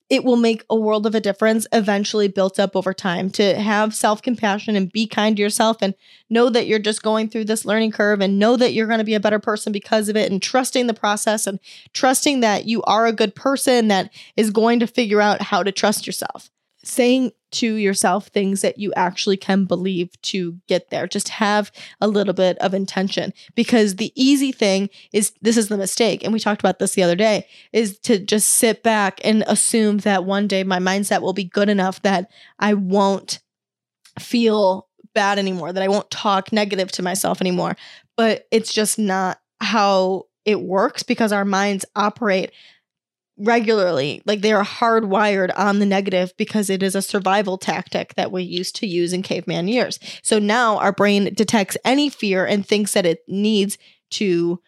It 0.10 0.26
will 0.26 0.36
make 0.36 0.66
a 0.70 0.76
world 0.76 1.06
of 1.06 1.16
a 1.16 1.22
difference 1.22 1.68
eventually 1.72 2.28
built 2.28 2.60
up 2.60 2.76
over 2.76 2.94
time 2.94 3.30
to 3.32 3.56
have 3.56 3.96
self 3.96 4.22
compassion 4.22 4.76
and 4.76 4.92
be 4.92 5.08
kind 5.08 5.38
to 5.38 5.42
yourself 5.42 5.78
and 5.82 5.96
know 6.30 6.50
that 6.50 6.68
you're 6.68 6.80
just 6.80 7.02
going 7.02 7.30
through 7.30 7.46
this 7.46 7.64
learning 7.64 7.92
curve 7.92 8.20
and 8.20 8.38
know 8.38 8.58
that 8.58 8.74
you're 8.74 8.88
going 8.88 9.00
to 9.00 9.06
be 9.06 9.14
a 9.14 9.22
better 9.22 9.40
person 9.40 9.72
because 9.72 10.10
of 10.10 10.18
it 10.18 10.30
and 10.30 10.42
trusting 10.42 10.88
the 10.88 10.94
process 10.94 11.48
and 11.48 11.62
trusting 11.94 12.42
that 12.42 12.66
you 12.66 12.84
are 12.84 13.06
a 13.06 13.14
good 13.14 13.36
person 13.36 13.88
that 13.88 14.12
is 14.36 14.50
going 14.52 14.82
to 14.82 14.88
figure 14.88 15.22
out 15.22 15.44
how 15.44 15.64
to 15.64 15.72
trust 15.72 16.06
yourself 16.06 16.52
saying 16.84 17.32
to 17.52 17.76
yourself 17.76 18.28
things 18.28 18.62
that 18.62 18.78
you 18.78 18.94
actually 18.96 19.38
can 19.38 19.66
believe 19.66 20.10
to 20.22 20.60
get 20.68 20.90
there. 20.90 21.08
Just 21.08 21.30
have 21.30 21.72
a 22.00 22.08
little 22.08 22.34
bit 22.34 22.58
of 22.60 22.74
intention 22.74 23.34
because 23.56 23.96
the 23.96 24.12
easy 24.16 24.52
thing 24.52 24.90
is 25.12 25.34
this 25.42 25.58
is 25.58 25.68
the 25.68 25.78
mistake. 25.78 26.24
And 26.24 26.34
we 26.34 26.40
talked 26.40 26.62
about 26.62 26.80
this 26.80 26.94
the 26.94 27.04
other 27.04 27.16
day 27.16 27.48
is 27.74 27.98
to 28.00 28.20
just 28.20 28.50
sit 28.50 28.84
back 28.84 29.20
and 29.24 29.44
assume 29.48 30.00
that 30.00 30.26
one 30.26 30.48
day 30.48 30.64
my 30.64 30.80
mindset 30.80 31.22
will 31.22 31.34
be 31.34 31.44
good 31.44 31.70
enough 31.70 32.02
that 32.02 32.30
I 32.60 32.74
won't 32.74 33.40
feel 34.20 34.88
bad 35.14 35.40
anymore, 35.40 35.74
that 35.74 35.84
I 35.84 35.88
won't 35.88 36.10
talk 36.12 36.52
negative 36.52 36.92
to 36.94 37.04
myself 37.04 37.42
anymore. 37.42 37.76
But 38.18 38.48
it's 38.52 38.74
just 38.74 38.98
not 38.98 39.40
how 39.60 40.26
it 40.46 40.62
works 40.62 41.04
because 41.04 41.32
our 41.32 41.46
minds 41.46 41.86
operate 41.96 42.52
regularly. 43.42 44.22
Like 44.26 44.42
they 44.42 44.54
are 44.54 44.64
hardwired 44.64 45.52
on 45.58 45.80
the 45.80 45.86
negative 45.86 46.34
because 46.38 46.70
it 46.70 46.84
is 46.84 46.96
a 46.96 47.02
survival 47.02 47.58
tactic 47.58 48.16
that 48.16 48.32
we 48.32 48.44
used 48.44 48.76
to 48.78 48.88
use 48.88 49.14
in 49.14 49.24
caveman 49.24 49.68
years. 49.68 50.00
So 50.22 50.40
now 50.40 50.78
our 50.78 50.92
brain 50.92 51.34
detects 51.34 51.78
any 51.84 52.10
fear 52.10 52.46
and 52.46 52.66
thinks 52.66 52.94
that 52.94 53.06
it 53.06 53.20
needs 53.28 53.78
to 54.12 54.62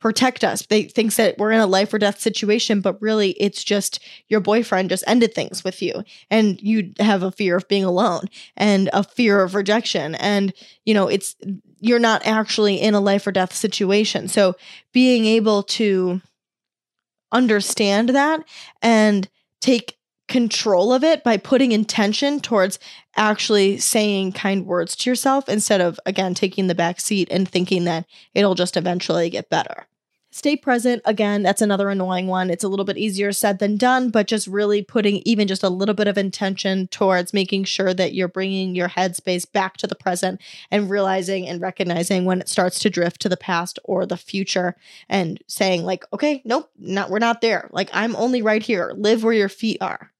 protect 0.00 0.42
us. 0.42 0.66
They 0.66 0.82
thinks 0.82 1.16
that 1.16 1.38
we're 1.38 1.52
in 1.52 1.60
a 1.60 1.66
life 1.66 1.94
or 1.94 1.98
death 1.98 2.20
situation, 2.20 2.80
but 2.80 3.00
really 3.00 3.30
it's 3.32 3.62
just 3.62 4.00
your 4.28 4.40
boyfriend 4.40 4.90
just 4.90 5.04
ended 5.06 5.32
things 5.32 5.62
with 5.62 5.80
you 5.80 6.02
and 6.28 6.60
you 6.60 6.92
have 6.98 7.22
a 7.22 7.30
fear 7.30 7.56
of 7.56 7.68
being 7.68 7.84
alone 7.84 8.24
and 8.56 8.90
a 8.92 9.04
fear 9.04 9.42
of 9.42 9.54
rejection 9.54 10.16
and 10.16 10.52
you 10.84 10.92
know, 10.92 11.06
it's 11.06 11.36
you're 11.78 12.00
not 12.00 12.26
actually 12.26 12.80
in 12.80 12.94
a 12.94 13.00
life 13.00 13.26
or 13.26 13.32
death 13.32 13.54
situation. 13.54 14.26
So 14.26 14.56
being 14.92 15.24
able 15.24 15.62
to 15.64 16.20
understand 17.32 18.10
that 18.10 18.44
and 18.80 19.28
take 19.60 19.98
control 20.28 20.92
of 20.92 21.04
it 21.04 21.22
by 21.24 21.36
putting 21.36 21.72
intention 21.72 22.40
towards 22.40 22.78
actually 23.16 23.76
saying 23.78 24.32
kind 24.32 24.64
words 24.66 24.96
to 24.96 25.10
yourself 25.10 25.48
instead 25.48 25.80
of 25.80 26.00
again 26.06 26.32
taking 26.32 26.68
the 26.68 26.74
back 26.74 27.00
seat 27.00 27.28
and 27.30 27.48
thinking 27.48 27.84
that 27.84 28.06
it'll 28.34 28.54
just 28.54 28.76
eventually 28.76 29.28
get 29.28 29.50
better. 29.50 29.86
Stay 30.34 30.56
present. 30.56 31.02
Again, 31.04 31.42
that's 31.42 31.60
another 31.60 31.90
annoying 31.90 32.26
one. 32.26 32.48
It's 32.48 32.64
a 32.64 32.68
little 32.68 32.86
bit 32.86 32.96
easier 32.96 33.32
said 33.32 33.58
than 33.58 33.76
done, 33.76 34.08
but 34.08 34.26
just 34.26 34.46
really 34.46 34.80
putting 34.80 35.16
even 35.26 35.46
just 35.46 35.62
a 35.62 35.68
little 35.68 35.94
bit 35.94 36.08
of 36.08 36.16
intention 36.16 36.88
towards 36.88 37.34
making 37.34 37.64
sure 37.64 37.92
that 37.92 38.14
you're 38.14 38.28
bringing 38.28 38.74
your 38.74 38.88
headspace 38.88 39.50
back 39.52 39.76
to 39.76 39.86
the 39.86 39.94
present 39.94 40.40
and 40.70 40.88
realizing 40.88 41.46
and 41.46 41.60
recognizing 41.60 42.24
when 42.24 42.40
it 42.40 42.48
starts 42.48 42.78
to 42.78 42.88
drift 42.88 43.20
to 43.20 43.28
the 43.28 43.36
past 43.36 43.78
or 43.84 44.06
the 44.06 44.16
future 44.16 44.74
and 45.06 45.38
saying 45.48 45.84
like, 45.84 46.02
okay, 46.14 46.40
nope, 46.46 46.70
not 46.78 47.10
we're 47.10 47.18
not 47.18 47.42
there. 47.42 47.68
Like 47.70 47.90
I'm 47.92 48.16
only 48.16 48.40
right 48.40 48.62
here. 48.62 48.94
Live 48.96 49.22
where 49.22 49.34
your 49.34 49.50
feet 49.50 49.82
are. 49.82 50.12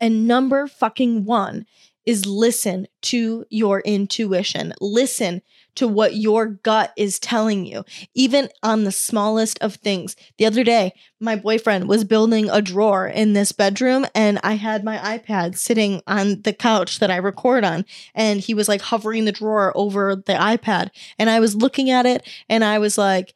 And 0.00 0.26
number 0.26 0.66
fucking 0.66 1.26
1 1.26 1.64
is 2.06 2.26
listen 2.26 2.86
to 3.02 3.44
your 3.50 3.80
intuition. 3.80 4.74
Listen 4.80 5.42
to 5.76 5.86
what 5.86 6.16
your 6.16 6.46
gut 6.46 6.92
is 6.96 7.18
telling 7.18 7.64
you, 7.64 7.84
even 8.14 8.48
on 8.62 8.84
the 8.84 8.92
smallest 8.92 9.58
of 9.60 9.76
things. 9.76 10.16
The 10.36 10.46
other 10.46 10.64
day, 10.64 10.92
my 11.20 11.36
boyfriend 11.36 11.88
was 11.88 12.04
building 12.04 12.50
a 12.50 12.60
drawer 12.60 13.06
in 13.06 13.32
this 13.32 13.52
bedroom, 13.52 14.06
and 14.14 14.40
I 14.42 14.54
had 14.54 14.84
my 14.84 14.98
iPad 14.98 15.56
sitting 15.56 16.02
on 16.06 16.42
the 16.42 16.52
couch 16.52 16.98
that 16.98 17.10
I 17.10 17.16
record 17.16 17.64
on, 17.64 17.84
and 18.14 18.40
he 18.40 18.54
was 18.54 18.68
like 18.68 18.80
hovering 18.80 19.24
the 19.24 19.32
drawer 19.32 19.72
over 19.76 20.16
the 20.16 20.34
iPad. 20.34 20.90
And 21.18 21.30
I 21.30 21.40
was 21.40 21.54
looking 21.54 21.90
at 21.90 22.06
it, 22.06 22.26
and 22.48 22.64
I 22.64 22.78
was 22.78 22.98
like, 22.98 23.34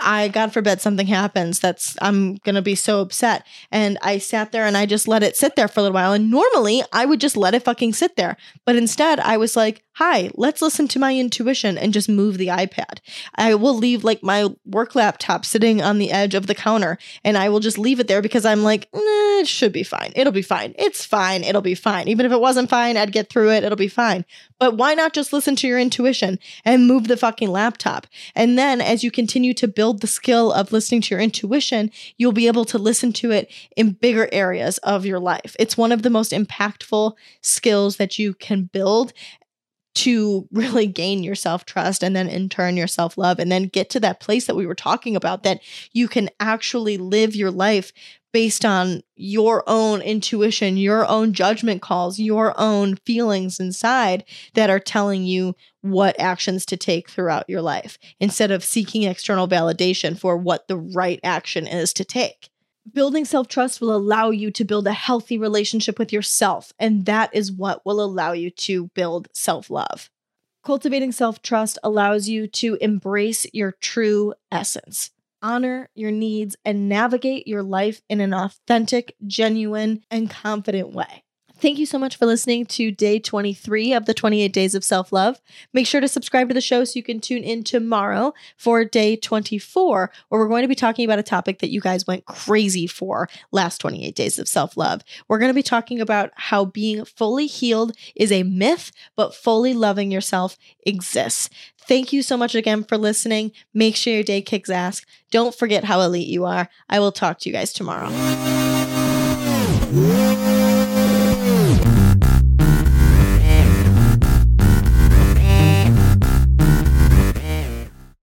I 0.00 0.28
God 0.28 0.52
forbid 0.52 0.80
something 0.80 1.06
happens 1.06 1.58
that's 1.58 1.96
I'm 2.00 2.36
gonna 2.36 2.62
be 2.62 2.74
so 2.74 3.00
upset. 3.00 3.46
And 3.70 3.98
I 4.02 4.18
sat 4.18 4.52
there 4.52 4.66
and 4.66 4.76
I 4.76 4.86
just 4.86 5.08
let 5.08 5.22
it 5.22 5.36
sit 5.36 5.56
there 5.56 5.68
for 5.68 5.80
a 5.80 5.82
little 5.84 5.94
while. 5.94 6.12
And 6.12 6.30
normally 6.30 6.82
I 6.92 7.06
would 7.06 7.20
just 7.20 7.36
let 7.36 7.54
it 7.54 7.64
fucking 7.64 7.94
sit 7.94 8.16
there. 8.16 8.36
But 8.64 8.76
instead 8.76 9.20
I 9.20 9.36
was 9.36 9.56
like, 9.56 9.83
hi, 9.94 10.28
let's 10.34 10.60
listen 10.60 10.88
to 10.88 10.98
my 10.98 11.16
intuition 11.16 11.78
and 11.78 11.92
just 11.92 12.08
move 12.08 12.36
the 12.36 12.48
iPad. 12.48 12.98
I 13.36 13.54
will 13.54 13.76
leave 13.76 14.02
like 14.02 14.24
my 14.24 14.48
work 14.66 14.96
laptop 14.96 15.44
sitting 15.44 15.80
on 15.80 15.98
the 15.98 16.10
edge 16.10 16.34
of 16.34 16.48
the 16.48 16.54
counter 16.54 16.98
and 17.22 17.38
I 17.38 17.48
will 17.48 17.60
just 17.60 17.78
leave 17.78 18.00
it 18.00 18.08
there 18.08 18.20
because 18.20 18.44
I'm 18.44 18.64
like, 18.64 18.88
eh, 18.92 18.98
it 19.40 19.46
should 19.46 19.72
be 19.72 19.84
fine. 19.84 20.12
It'll 20.16 20.32
be 20.32 20.42
fine. 20.42 20.74
It's 20.78 21.04
fine. 21.04 21.44
It'll 21.44 21.62
be 21.62 21.76
fine. 21.76 22.08
Even 22.08 22.26
if 22.26 22.32
it 22.32 22.40
wasn't 22.40 22.70
fine, 22.70 22.96
I'd 22.96 23.12
get 23.12 23.30
through 23.30 23.52
it. 23.52 23.62
It'll 23.62 23.76
be 23.76 23.86
fine. 23.86 24.24
But 24.58 24.76
why 24.76 24.94
not 24.94 25.12
just 25.12 25.32
listen 25.32 25.54
to 25.56 25.68
your 25.68 25.78
intuition 25.78 26.40
and 26.64 26.88
move 26.88 27.06
the 27.06 27.16
fucking 27.16 27.50
laptop? 27.50 28.08
And 28.34 28.58
then 28.58 28.80
as 28.80 29.04
you 29.04 29.12
continue 29.12 29.54
to 29.54 29.68
build 29.68 30.00
the 30.00 30.08
skill 30.08 30.52
of 30.52 30.72
listening 30.72 31.02
to 31.02 31.14
your 31.14 31.20
intuition, 31.20 31.92
you'll 32.16 32.32
be 32.32 32.48
able 32.48 32.64
to 32.66 32.78
listen 32.78 33.12
to 33.14 33.30
it 33.30 33.48
in 33.76 33.92
bigger 33.92 34.28
areas 34.32 34.78
of 34.78 35.06
your 35.06 35.20
life. 35.20 35.54
It's 35.60 35.78
one 35.78 35.92
of 35.92 36.02
the 36.02 36.10
most 36.10 36.32
impactful 36.32 37.12
skills 37.42 37.96
that 37.98 38.18
you 38.18 38.34
can 38.34 38.64
build 38.64 39.12
to 39.94 40.48
really 40.52 40.86
gain 40.86 41.22
your 41.22 41.34
self 41.34 41.64
trust 41.64 42.02
and 42.02 42.14
then 42.14 42.28
in 42.28 42.48
turn 42.48 42.76
your 42.76 42.86
self 42.86 43.16
love 43.16 43.38
and 43.38 43.50
then 43.50 43.64
get 43.64 43.90
to 43.90 44.00
that 44.00 44.20
place 44.20 44.46
that 44.46 44.56
we 44.56 44.66
were 44.66 44.74
talking 44.74 45.16
about 45.16 45.42
that 45.42 45.60
you 45.92 46.08
can 46.08 46.28
actually 46.40 46.96
live 46.96 47.34
your 47.34 47.50
life 47.50 47.92
based 48.32 48.64
on 48.64 49.00
your 49.14 49.62
own 49.68 50.02
intuition, 50.02 50.76
your 50.76 51.06
own 51.06 51.32
judgment 51.32 51.80
calls, 51.80 52.18
your 52.18 52.52
own 52.60 52.96
feelings 53.06 53.60
inside 53.60 54.24
that 54.54 54.68
are 54.68 54.80
telling 54.80 55.22
you 55.22 55.54
what 55.82 56.18
actions 56.18 56.66
to 56.66 56.76
take 56.76 57.08
throughout 57.08 57.48
your 57.48 57.62
life 57.62 57.96
instead 58.18 58.50
of 58.50 58.64
seeking 58.64 59.04
external 59.04 59.46
validation 59.46 60.18
for 60.18 60.36
what 60.36 60.66
the 60.66 60.76
right 60.76 61.20
action 61.22 61.68
is 61.68 61.92
to 61.92 62.04
take. 62.04 62.50
Building 62.92 63.24
self 63.24 63.48
trust 63.48 63.80
will 63.80 63.94
allow 63.94 64.30
you 64.30 64.50
to 64.50 64.64
build 64.64 64.86
a 64.86 64.92
healthy 64.92 65.38
relationship 65.38 65.98
with 65.98 66.12
yourself, 66.12 66.72
and 66.78 67.06
that 67.06 67.34
is 67.34 67.50
what 67.50 67.84
will 67.86 68.02
allow 68.02 68.32
you 68.32 68.50
to 68.50 68.88
build 68.88 69.28
self 69.32 69.70
love. 69.70 70.10
Cultivating 70.62 71.10
self 71.10 71.40
trust 71.40 71.78
allows 71.82 72.28
you 72.28 72.46
to 72.48 72.76
embrace 72.82 73.46
your 73.54 73.72
true 73.72 74.34
essence, 74.52 75.10
honor 75.40 75.88
your 75.94 76.10
needs, 76.10 76.56
and 76.62 76.88
navigate 76.88 77.46
your 77.46 77.62
life 77.62 78.02
in 78.10 78.20
an 78.20 78.34
authentic, 78.34 79.16
genuine, 79.26 80.02
and 80.10 80.30
confident 80.30 80.92
way. 80.92 81.23
Thank 81.64 81.78
you 81.78 81.86
so 81.86 81.98
much 81.98 82.16
for 82.16 82.26
listening 82.26 82.66
to 82.66 82.90
day 82.90 83.18
23 83.18 83.94
of 83.94 84.04
the 84.04 84.12
28 84.12 84.52
Days 84.52 84.74
of 84.74 84.84
Self 84.84 85.10
Love. 85.12 85.40
Make 85.72 85.86
sure 85.86 86.02
to 86.02 86.08
subscribe 86.08 86.48
to 86.48 86.54
the 86.54 86.60
show 86.60 86.84
so 86.84 86.98
you 86.98 87.02
can 87.02 87.20
tune 87.20 87.42
in 87.42 87.64
tomorrow 87.64 88.34
for 88.58 88.84
day 88.84 89.16
24, 89.16 90.10
where 90.28 90.38
we're 90.38 90.48
going 90.48 90.60
to 90.60 90.68
be 90.68 90.74
talking 90.74 91.06
about 91.06 91.18
a 91.18 91.22
topic 91.22 91.60
that 91.60 91.70
you 91.70 91.80
guys 91.80 92.06
went 92.06 92.26
crazy 92.26 92.86
for 92.86 93.30
last 93.50 93.78
28 93.78 94.14
Days 94.14 94.38
of 94.38 94.46
Self 94.46 94.76
Love. 94.76 95.00
We're 95.26 95.38
going 95.38 95.48
to 95.48 95.54
be 95.54 95.62
talking 95.62 96.02
about 96.02 96.32
how 96.34 96.66
being 96.66 97.02
fully 97.06 97.46
healed 97.46 97.96
is 98.14 98.30
a 98.30 98.42
myth, 98.42 98.92
but 99.16 99.34
fully 99.34 99.72
loving 99.72 100.10
yourself 100.10 100.58
exists. 100.84 101.48
Thank 101.78 102.12
you 102.12 102.22
so 102.22 102.36
much 102.36 102.54
again 102.54 102.84
for 102.84 102.98
listening. 102.98 103.52
Make 103.72 103.96
sure 103.96 104.12
your 104.12 104.22
day 104.22 104.42
kicks 104.42 104.68
ass. 104.68 105.00
Don't 105.30 105.54
forget 105.54 105.84
how 105.84 106.02
elite 106.02 106.28
you 106.28 106.44
are. 106.44 106.68
I 106.90 107.00
will 107.00 107.10
talk 107.10 107.38
to 107.38 107.48
you 107.48 107.54
guys 107.54 107.72
tomorrow. 107.72 108.10